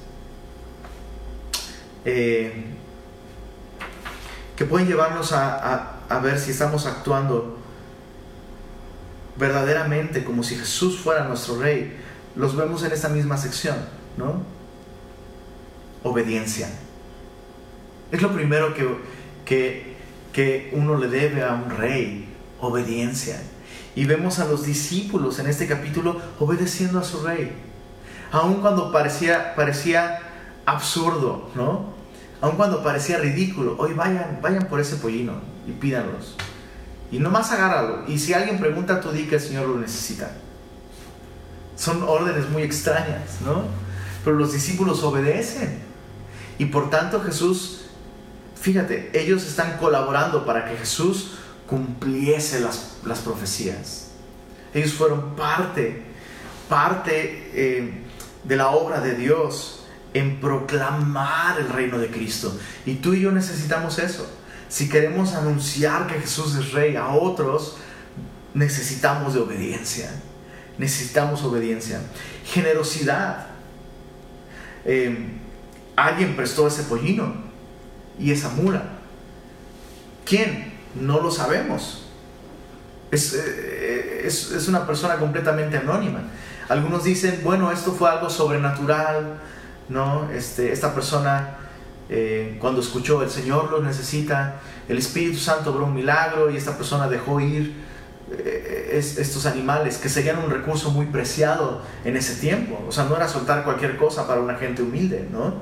eh, 2.05 2.64
que 4.57 4.64
pueden 4.64 4.89
llevarnos 4.89 5.33
a, 5.33 5.98
ver 6.17 6.39
si 6.39 6.51
estamos 6.51 6.87
actuando 6.87 7.59
verdaderamente 9.37 10.25
como 10.25 10.43
si 10.43 10.57
Jesús 10.57 10.99
fuera 10.99 11.25
nuestro 11.25 11.61
rey, 11.61 11.97
los 12.35 12.57
vemos 12.57 12.83
en 12.83 12.93
esta 12.93 13.09
misma 13.09 13.37
sección, 13.37 13.77
¿no? 14.17 14.43
Obediencia. 16.03 16.69
Es 18.11 18.23
lo 18.23 18.33
primero 18.33 18.75
que, 18.75 18.89
que, 19.45 19.97
que 20.33 20.71
uno 20.73 20.97
le 20.97 21.09
debe 21.09 21.45
a 21.45 21.53
un 21.53 21.71
rey, 21.71 22.35
obediencia. 22.61 23.41
Y 23.95 24.05
vemos 24.05 24.39
a 24.39 24.47
los 24.47 24.65
discípulos 24.65 25.39
en 25.39 25.47
este 25.47 25.67
capítulo 25.67 26.21
obedeciendo 26.39 26.99
a 26.99 27.05
su 27.05 27.25
rey. 27.25 27.53
Aun 28.33 28.61
cuando 28.61 28.93
parecía, 28.93 29.55
parecía 29.55 30.21
absurdo, 30.65 31.51
¿no? 31.55 31.93
Aun 32.41 32.57
cuando 32.57 32.83
parecía 32.83 33.19
ridículo, 33.19 33.77
hoy 33.79 33.95
vayan, 33.95 34.39
vayan 34.41 34.69
por 34.69 34.81
ese 34.81 34.97
pollino 34.97 35.58
y 35.69 35.73
pídanlos. 35.73 36.37
Y 37.11 37.19
nomás 37.19 37.51
agárralo. 37.53 38.05
Y 38.09 38.19
si 38.19 38.35
alguien 38.35 38.59
pregunta, 38.59 39.01
tú 39.01 39.11
di 39.12 39.25
que 39.25 39.37
el 39.37 39.41
Señor 39.41 39.69
lo 39.69 39.79
necesita. 39.79 40.31
Son 41.77 42.03
órdenes 42.03 42.49
muy 42.51 42.62
extrañas, 42.62 43.41
¿no? 43.45 43.64
Pero 44.25 44.37
los 44.37 44.53
discípulos 44.53 45.03
obedecen. 45.03 45.79
Y 46.59 46.66
por 46.66 46.91
tanto 46.91 47.21
Jesús, 47.23 47.83
fíjate, 48.61 49.11
ellos 49.14 49.47
están 49.47 49.79
colaborando 49.79 50.45
para 50.45 50.64
que 50.64 50.77
Jesús 50.77 51.39
cumpliese 51.66 52.61
las, 52.61 52.99
las 53.05 53.21
profecías. 53.21 54.09
Ellos 54.75 54.93
fueron 54.93 55.37
parte, 55.37 56.03
parte 56.69 57.51
eh, 57.55 58.05
de 58.45 58.57
la 58.57 58.71
obra 58.71 59.01
de 59.01 59.14
Dios 59.14 59.87
en 60.14 60.41
proclamar 60.41 61.61
el 61.61 61.69
reino 61.69 61.99
de 61.99 62.09
Cristo. 62.09 62.59
Y 62.87 62.97
tú 62.97 63.14
y 63.14 63.21
yo 63.21 63.31
necesitamos 63.31 63.99
eso. 63.99 64.29
Si 64.69 64.89
queremos 64.89 65.35
anunciar 65.35 66.07
que 66.07 66.21
Jesús 66.21 66.57
es 66.57 66.73
rey 66.73 66.97
a 66.97 67.09
otros, 67.09 67.77
necesitamos 68.55 69.35
de 69.35 69.41
obediencia. 69.41 70.11
Necesitamos 70.79 71.43
obediencia. 71.43 72.01
Generosidad. 72.45 73.47
Eh, 74.85 75.39
alguien 75.97 76.37
prestó 76.37 76.66
ese 76.69 76.85
pollino 76.85 77.35
y 78.19 78.31
esa 78.31 78.51
mula. 78.51 78.83
¿Quién? 80.25 80.73
No 80.95 81.21
lo 81.21 81.31
sabemos. 81.31 82.05
Eh, 83.11 84.23
es, 84.25 84.51
es, 84.53 84.69
una 84.69 84.87
persona 84.87 85.16
completamente 85.16 85.79
anónima. 85.79 86.21
Algunos 86.69 87.05
dicen, 87.05 87.41
bueno, 87.43 87.73
esto 87.73 87.93
fue 87.93 88.11
algo 88.11 88.29
sobrenatural, 88.29 89.41
¿no? 89.89 90.31
Este, 90.31 90.73
esta 90.73 90.95
persona, 90.95 91.58
eh, 92.11 92.57
cuando 92.61 92.81
escuchó 92.81 93.23
el 93.23 93.31
Señor 93.31 93.71
lo 93.71 93.83
necesita, 93.83 94.61
el 94.89 94.99
Espíritu 94.99 95.39
Santo 95.39 95.71
obró 95.73 95.85
un 95.85 95.95
milagro 95.95 96.51
y 96.51 96.57
esta 96.57 96.77
persona 96.77 97.09
dejó 97.09 97.41
ir 97.41 97.75
eh, 98.31 98.91
estos 98.93 99.47
animales, 99.47 99.99
que 99.99 100.09
serían 100.09 100.39
un 100.39 100.51
recurso 100.51 100.91
muy 100.91 101.07
preciado 101.07 101.83
en 102.05 102.17
ese 102.17 102.35
tiempo. 102.35 102.83
O 102.89 102.93
sea, 102.93 103.05
no 103.05 103.17
era 103.17 103.29
soltar 103.29 103.65
cualquier 103.65 103.97
cosa 103.97 104.27
para 104.27 104.41
una 104.41 104.55
gente 104.57 104.83
humilde, 104.83 105.29
¿no? 105.31 105.55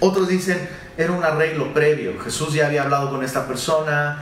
Otros 0.00 0.28
dicen, 0.28 0.58
era 0.96 1.12
un 1.12 1.22
arreglo 1.22 1.72
previo. 1.74 2.18
Jesús 2.22 2.54
ya 2.54 2.66
había 2.66 2.82
hablado 2.82 3.10
con 3.10 3.22
esta 3.22 3.46
persona, 3.46 4.20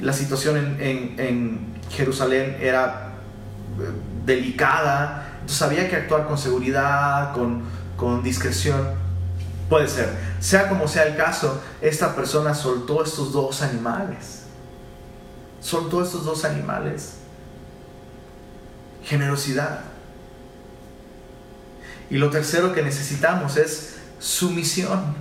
la 0.00 0.12
situación 0.12 0.76
en, 0.80 1.72
Jerusalén 1.90 2.56
era 2.58 3.12
eh, 3.78 3.82
delicada, 4.24 5.28
entonces 5.40 5.60
había 5.60 5.90
que 5.90 5.96
actuar 5.96 6.26
con 6.26 6.38
seguridad, 6.38 7.34
con 7.34 8.22
discreción. 8.22 9.01
Puede 9.68 9.88
ser. 9.88 10.08
Sea 10.40 10.68
como 10.68 10.86
sea 10.88 11.04
el 11.04 11.16
caso, 11.16 11.60
esta 11.80 12.14
persona 12.14 12.54
soltó 12.54 13.02
estos 13.02 13.32
dos 13.32 13.62
animales. 13.62 14.42
Soltó 15.60 16.02
estos 16.02 16.24
dos 16.24 16.44
animales. 16.44 17.14
Generosidad. 19.04 19.80
Y 22.10 22.18
lo 22.18 22.30
tercero 22.30 22.74
que 22.74 22.82
necesitamos 22.82 23.56
es 23.56 23.96
sumisión. 24.18 25.14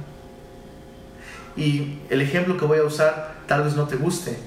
Y 1.55 1.99
el 2.09 2.21
ejemplo 2.21 2.57
que 2.57 2.65
voy 2.65 2.79
a 2.79 2.83
usar 2.83 3.35
tal 3.47 3.63
vez 3.63 3.75
no 3.75 3.87
te 3.87 3.95
guste, 3.95 4.37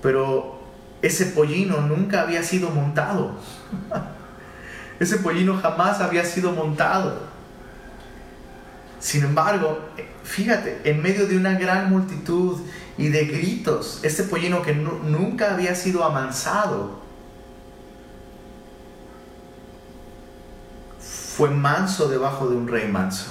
pero 0.00 0.60
ese 1.02 1.26
pollino 1.26 1.80
nunca 1.80 2.22
había 2.22 2.42
sido 2.42 2.70
montado. 2.70 3.32
ese 5.00 5.18
pollino 5.18 5.60
jamás 5.60 6.00
había 6.00 6.24
sido 6.24 6.52
montado. 6.52 7.31
Sin 9.02 9.24
embargo, 9.24 9.80
fíjate, 10.22 10.80
en 10.84 11.02
medio 11.02 11.26
de 11.26 11.36
una 11.36 11.58
gran 11.58 11.90
multitud 11.90 12.60
y 12.96 13.08
de 13.08 13.24
gritos, 13.24 13.98
este 14.04 14.22
pollino 14.22 14.62
que 14.62 14.74
nunca 14.74 15.54
había 15.54 15.74
sido 15.74 16.04
amansado, 16.04 17.02
fue 21.36 21.50
manso 21.50 22.08
debajo 22.08 22.48
de 22.48 22.54
un 22.54 22.68
rey 22.68 22.86
manso. 22.86 23.26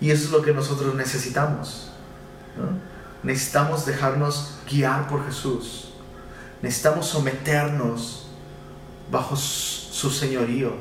Y 0.00 0.12
eso 0.12 0.26
es 0.26 0.30
lo 0.30 0.40
que 0.40 0.54
nosotros 0.54 0.94
necesitamos. 0.94 1.90
Necesitamos 3.24 3.84
dejarnos 3.86 4.54
guiar 4.70 5.08
por 5.08 5.26
Jesús. 5.26 5.94
Necesitamos 6.62 7.08
someternos 7.08 8.28
bajo 9.10 9.34
su 9.34 10.10
señorío, 10.10 10.74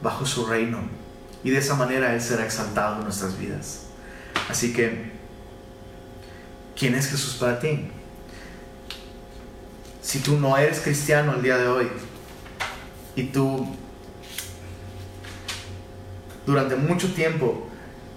bajo 0.00 0.24
su 0.24 0.46
reino. 0.46 1.05
Y 1.46 1.50
de 1.50 1.58
esa 1.58 1.76
manera 1.76 2.12
Él 2.12 2.20
será 2.20 2.44
exaltado 2.44 2.96
en 2.96 3.04
nuestras 3.04 3.38
vidas. 3.38 3.82
Así 4.48 4.72
que, 4.72 5.12
¿quién 6.76 6.96
es 6.96 7.06
Jesús 7.06 7.36
para 7.36 7.60
ti? 7.60 7.86
Si 10.02 10.18
tú 10.18 10.40
no 10.40 10.58
eres 10.58 10.80
cristiano 10.80 11.34
el 11.34 11.42
día 11.42 11.56
de 11.56 11.68
hoy 11.68 11.88
y 13.14 13.22
tú 13.26 13.64
durante 16.46 16.74
mucho 16.74 17.14
tiempo 17.14 17.68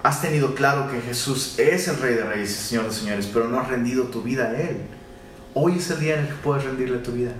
has 0.02 0.24
tenido 0.24 0.56
claro 0.56 0.90
que 0.92 1.00
Jesús 1.00 1.60
es 1.60 1.88
el 1.88 1.98
Rey 1.98 2.16
de 2.16 2.24
Reyes 2.24 2.50
y 2.50 2.70
Señor 2.70 2.86
de 2.86 2.94
Señores, 2.94 3.30
pero 3.32 3.48
no 3.48 3.60
has 3.60 3.68
rendido 3.68 4.06
tu 4.06 4.24
vida 4.24 4.46
a 4.46 4.60
Él, 4.60 4.78
hoy 5.54 5.78
es 5.78 5.88
el 5.92 6.00
día 6.00 6.16
en 6.16 6.22
el 6.22 6.28
que 6.30 6.42
puedes 6.42 6.64
rendirle 6.64 6.98
tu 6.98 7.12
vida. 7.12 7.34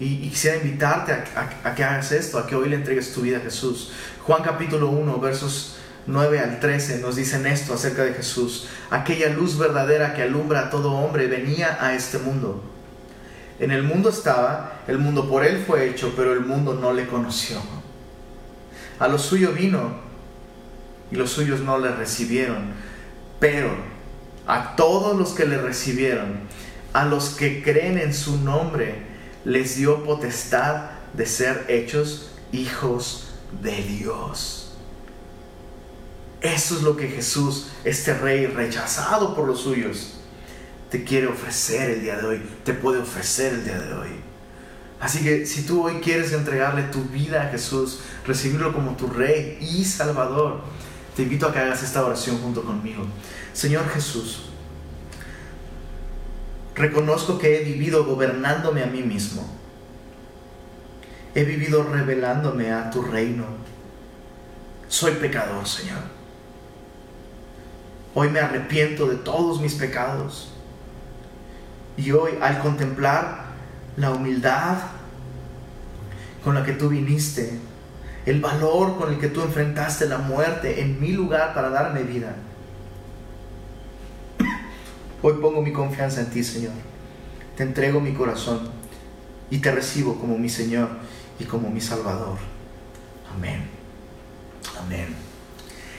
Y, 0.00 0.30
quisiera 0.30 0.56
invitarte 0.56 1.12
a, 1.12 1.74
que 1.74 1.84
hagas 1.84 2.10
esto, 2.10 2.38
a 2.38 2.46
que 2.46 2.56
hoy 2.56 2.70
le 2.70 2.76
entregues 2.76 3.12
tu 3.12 3.20
vida 3.20 3.36
a 3.36 3.40
Jesús. 3.40 3.92
Juan 4.26 4.42
capítulo 4.42 4.88
1, 4.88 5.20
versos 5.20 5.76
9 6.06 6.38
al 6.40 6.58
13 6.58 7.00
nos 7.00 7.16
dicen 7.16 7.46
esto 7.46 7.74
acerca 7.74 8.04
de 8.04 8.14
Jesús. 8.14 8.68
Aquella 8.90 9.28
luz 9.28 9.58
verdadera 9.58 10.14
que 10.14 10.22
alumbra 10.22 10.60
a 10.60 10.70
todo 10.70 10.92
hombre 10.92 11.26
venía 11.26 11.76
a 11.80 11.94
este 11.94 12.18
mundo. 12.18 12.64
En 13.58 13.70
el 13.70 13.82
mundo 13.82 14.08
estaba, 14.08 14.80
el 14.88 14.96
mundo 14.96 15.28
por 15.28 15.44
él 15.44 15.62
fue 15.66 15.90
hecho, 15.90 16.14
pero 16.16 16.32
el 16.32 16.40
mundo 16.40 16.72
no 16.72 16.94
le 16.94 17.06
conoció. 17.06 17.58
A 18.98 19.06
lo 19.06 19.18
suyo 19.18 19.52
vino 19.52 19.92
y 21.10 21.16
los 21.16 21.30
suyos 21.30 21.60
no 21.60 21.78
le 21.78 21.90
recibieron. 21.90 22.72
Pero 23.38 23.70
a 24.46 24.76
todos 24.76 25.14
los 25.16 25.32
que 25.32 25.44
le 25.44 25.58
recibieron, 25.58 26.40
a 26.94 27.04
los 27.04 27.30
que 27.30 27.62
creen 27.62 27.98
en 27.98 28.14
su 28.14 28.38
nombre, 28.38 29.09
les 29.44 29.76
dio 29.76 30.04
potestad 30.04 30.90
de 31.12 31.26
ser 31.26 31.64
hechos 31.68 32.30
hijos 32.52 33.28
de 33.62 33.82
Dios. 33.82 34.72
Eso 36.40 36.76
es 36.76 36.82
lo 36.82 36.96
que 36.96 37.08
Jesús, 37.08 37.68
este 37.84 38.14
rey 38.14 38.46
rechazado 38.46 39.34
por 39.34 39.46
los 39.46 39.60
suyos, 39.60 40.14
te 40.90 41.04
quiere 41.04 41.26
ofrecer 41.26 41.90
el 41.90 42.00
día 42.02 42.16
de 42.16 42.26
hoy, 42.26 42.42
te 42.64 42.72
puede 42.72 43.00
ofrecer 43.00 43.54
el 43.54 43.64
día 43.64 43.78
de 43.78 43.92
hoy. 43.92 44.08
Así 45.00 45.22
que 45.22 45.46
si 45.46 45.62
tú 45.62 45.84
hoy 45.84 46.00
quieres 46.00 46.32
entregarle 46.32 46.82
tu 46.84 47.02
vida 47.04 47.42
a 47.42 47.48
Jesús, 47.48 48.00
recibirlo 48.26 48.72
como 48.72 48.96
tu 48.96 49.06
rey 49.06 49.58
y 49.60 49.84
salvador, 49.84 50.60
te 51.16 51.22
invito 51.22 51.46
a 51.46 51.52
que 51.52 51.58
hagas 51.58 51.82
esta 51.82 52.04
oración 52.04 52.38
junto 52.38 52.62
conmigo. 52.62 53.04
Señor 53.52 53.88
Jesús, 53.88 54.49
Reconozco 56.74 57.38
que 57.38 57.60
he 57.60 57.64
vivido 57.64 58.04
gobernándome 58.04 58.82
a 58.82 58.86
mí 58.86 59.02
mismo. 59.02 59.46
He 61.34 61.44
vivido 61.44 61.84
revelándome 61.84 62.72
a 62.72 62.90
tu 62.90 63.02
reino. 63.02 63.44
Soy 64.88 65.12
pecador, 65.12 65.66
Señor. 65.66 66.00
Hoy 68.14 68.28
me 68.28 68.40
arrepiento 68.40 69.06
de 69.06 69.16
todos 69.16 69.60
mis 69.60 69.74
pecados. 69.74 70.52
Y 71.96 72.10
hoy 72.12 72.32
al 72.40 72.60
contemplar 72.60 73.44
la 73.96 74.10
humildad 74.10 74.78
con 76.42 76.54
la 76.54 76.64
que 76.64 76.72
tú 76.72 76.88
viniste, 76.88 77.58
el 78.26 78.40
valor 78.40 78.96
con 78.96 79.12
el 79.12 79.18
que 79.18 79.28
tú 79.28 79.42
enfrentaste 79.42 80.06
la 80.06 80.18
muerte 80.18 80.80
en 80.80 81.00
mi 81.00 81.12
lugar 81.12 81.54
para 81.54 81.70
darme 81.70 82.02
vida, 82.02 82.34
Hoy 85.22 85.34
pongo 85.34 85.60
mi 85.60 85.72
confianza 85.72 86.22
en 86.22 86.30
ti, 86.30 86.42
Señor. 86.42 86.72
Te 87.56 87.62
entrego 87.62 88.00
mi 88.00 88.14
corazón 88.14 88.60
y 89.50 89.58
te 89.58 89.70
recibo 89.70 90.18
como 90.18 90.38
mi 90.38 90.48
Señor 90.48 90.88
y 91.38 91.44
como 91.44 91.68
mi 91.70 91.82
Salvador. 91.82 92.38
Amén. 93.34 93.68
Amén. 94.78 95.08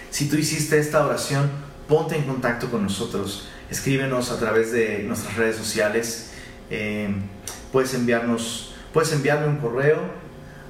Si 0.09 0.27
tú 0.27 0.37
hiciste 0.37 0.79
esta 0.79 1.05
oración, 1.05 1.51
ponte 1.87 2.15
en 2.15 2.23
contacto 2.23 2.71
con 2.71 2.81
nosotros. 2.81 3.47
Escríbenos 3.69 4.31
a 4.31 4.39
través 4.39 4.71
de 4.71 5.03
nuestras 5.03 5.37
redes 5.37 5.55
sociales. 5.55 6.31
Eh, 6.71 7.13
puedes 7.71 7.93
enviarnos, 7.93 8.73
puedes 8.91 9.13
enviarme 9.13 9.47
un 9.47 9.57
correo 9.57 9.99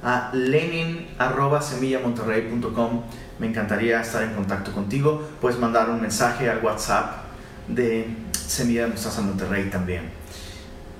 a 0.02 0.30
lenin@semillamonterrey.com. 0.34 3.02
Me 3.38 3.46
encantaría 3.46 4.02
estar 4.02 4.22
en 4.22 4.34
contacto 4.34 4.72
contigo. 4.72 5.26
Puedes 5.40 5.58
mandar 5.58 5.88
un 5.88 6.02
mensaje 6.02 6.50
al 6.50 6.62
WhatsApp 6.62 7.22
de 7.66 8.21
Semilla 8.48 8.82
de 8.82 8.88
Mostaza 8.88 9.20
Monterrey 9.20 9.70
también. 9.70 10.10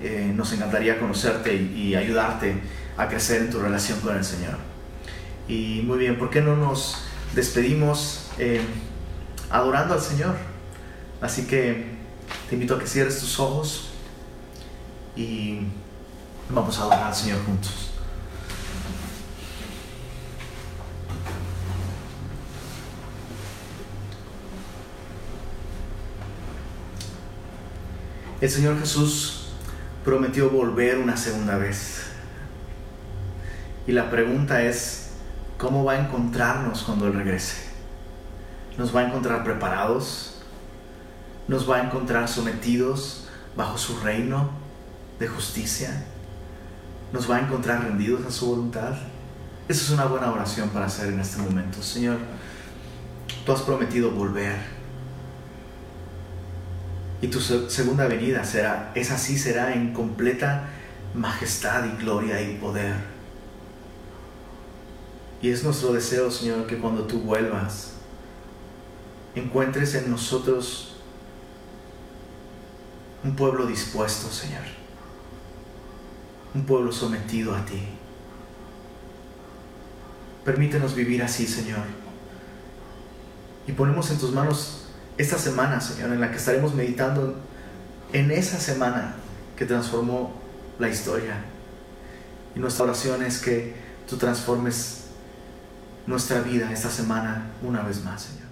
Eh, 0.03 0.33
nos 0.35 0.53
encantaría 0.53 0.99
conocerte 0.99 1.55
y, 1.55 1.95
ayudarte 1.95 2.55
a 2.97 3.09
crecer 3.09 3.43
en 3.43 3.51
tu 3.51 3.61
relación 3.61 4.01
con 4.01 4.17
el 4.17 4.25
Señor. 4.25 4.57
Y 5.49 5.83
muy 5.85 5.99
bien, 5.99 6.19
¿por 6.19 6.31
qué 6.31 6.41
no 6.41 6.57
nos 6.57 7.05
despedimos 7.35 8.31
eh, 8.39 8.61
adorando 9.51 9.95
al 9.95 10.01
Señor? 10.01 10.37
Así 11.21 11.47
que 11.47 11.85
te 12.49 12.55
invito 12.55 12.75
a 12.75 12.79
que 12.79 12.87
cierres 12.87 13.21
tus 13.21 13.39
ojos 13.39 13.91
y 15.15 15.61
vamos 16.51 16.79
a 16.79 16.83
adorar 16.83 17.05
al 17.05 17.15
Señor 17.15 17.45
juntos. 17.45 17.92
El 28.43 28.51
Señor 28.51 28.77
Jesús 28.81 29.45
prometió 30.05 30.51
volver 30.51 30.99
una 30.99 31.17
segunda 31.17 31.57
vez. 31.57 32.03
Y 33.87 33.93
la 33.93 34.11
pregunta 34.11 34.65
es, 34.65 35.11
¿cómo 35.59 35.85
va 35.85 35.93
a 35.93 36.01
encontrarnos 36.01 36.83
cuando 36.83 37.07
Él 37.07 37.15
regrese? 37.15 37.55
¿Nos 38.77 38.95
va 38.95 39.03
a 39.03 39.07
encontrar 39.07 39.45
preparados? 39.45 40.43
¿Nos 41.47 41.71
va 41.71 41.77
a 41.77 41.85
encontrar 41.85 42.27
sometidos 42.27 43.29
bajo 43.57 43.79
su 43.79 44.01
reino 44.01 44.51
de 45.21 45.29
justicia? 45.29 46.03
¿Nos 47.13 47.31
va 47.31 47.37
a 47.37 47.41
encontrar 47.43 47.85
rendidos 47.85 48.27
a 48.27 48.33
su 48.33 48.49
voluntad? 48.49 48.95
Esa 49.69 49.85
es 49.85 49.91
una 49.91 50.07
buena 50.07 50.33
oración 50.33 50.69
para 50.71 50.87
hacer 50.87 51.13
en 51.13 51.21
este 51.21 51.41
momento. 51.41 51.81
Señor, 51.81 52.19
tú 53.47 53.53
has 53.53 53.63
prometido 53.63 54.11
volver 54.11 54.82
y 57.23 57.29
tu 57.29 57.41
segunda 57.41 58.09
venida 58.09 58.45
será, 58.45 58.91
es 58.97 59.13
así 59.13 59.39
será 59.39 59.73
en 59.73 59.95
completa 59.95 60.69
majestad 61.15 61.85
y 61.85 62.03
gloria 62.03 62.43
y 62.43 62.57
poder. 62.57 62.97
Y 65.41 65.51
es 65.51 65.63
nuestro 65.63 65.93
deseo, 65.93 66.33
Señor, 66.33 66.67
que 66.67 66.79
cuando 66.79 67.05
tú 67.05 67.21
vuelvas, 67.21 67.93
encuentres 69.37 69.95
en 69.95 70.11
nosotros 70.11 70.97
un 73.23 73.37
pueblo 73.37 73.67
dispuesto, 73.67 74.29
Señor. 74.29 74.65
Un 76.55 76.65
pueblo 76.65 76.91
sometido 76.91 77.55
a 77.55 77.65
ti. 77.65 77.85
Permítenos 80.45 80.97
vivir 80.97 81.23
así, 81.23 81.47
Señor. 81.47 81.85
Y 83.69 83.73
ponemos 83.73 84.11
en 84.11 84.19
tus 84.19 84.33
manos 84.33 84.82
esta 85.19 85.39
semana, 85.39 85.81
Señor, 85.81 86.13
en 86.13 86.21
la 86.21 86.31
que 86.31 86.37
estaremos 86.37 86.75
meditando 86.75 87.37
en 88.13 88.31
esa 88.31 88.59
semana 88.59 89.15
que 89.57 89.67
transformó 89.67 90.33
la 90.79 90.89
historia. 90.89 91.37
Y 92.55 92.61
nuestra 92.61 92.85
oración 92.85 93.23
es 93.23 93.39
que 93.39 93.75
tú 94.09 94.17
transformes 94.17 95.05
nuestra 96.07 96.41
vida 96.41 96.73
esta 96.73 96.91
semana 96.91 97.51
una 97.63 97.83
vez 97.83 98.03
más, 98.05 98.23
Señor. 98.23 98.43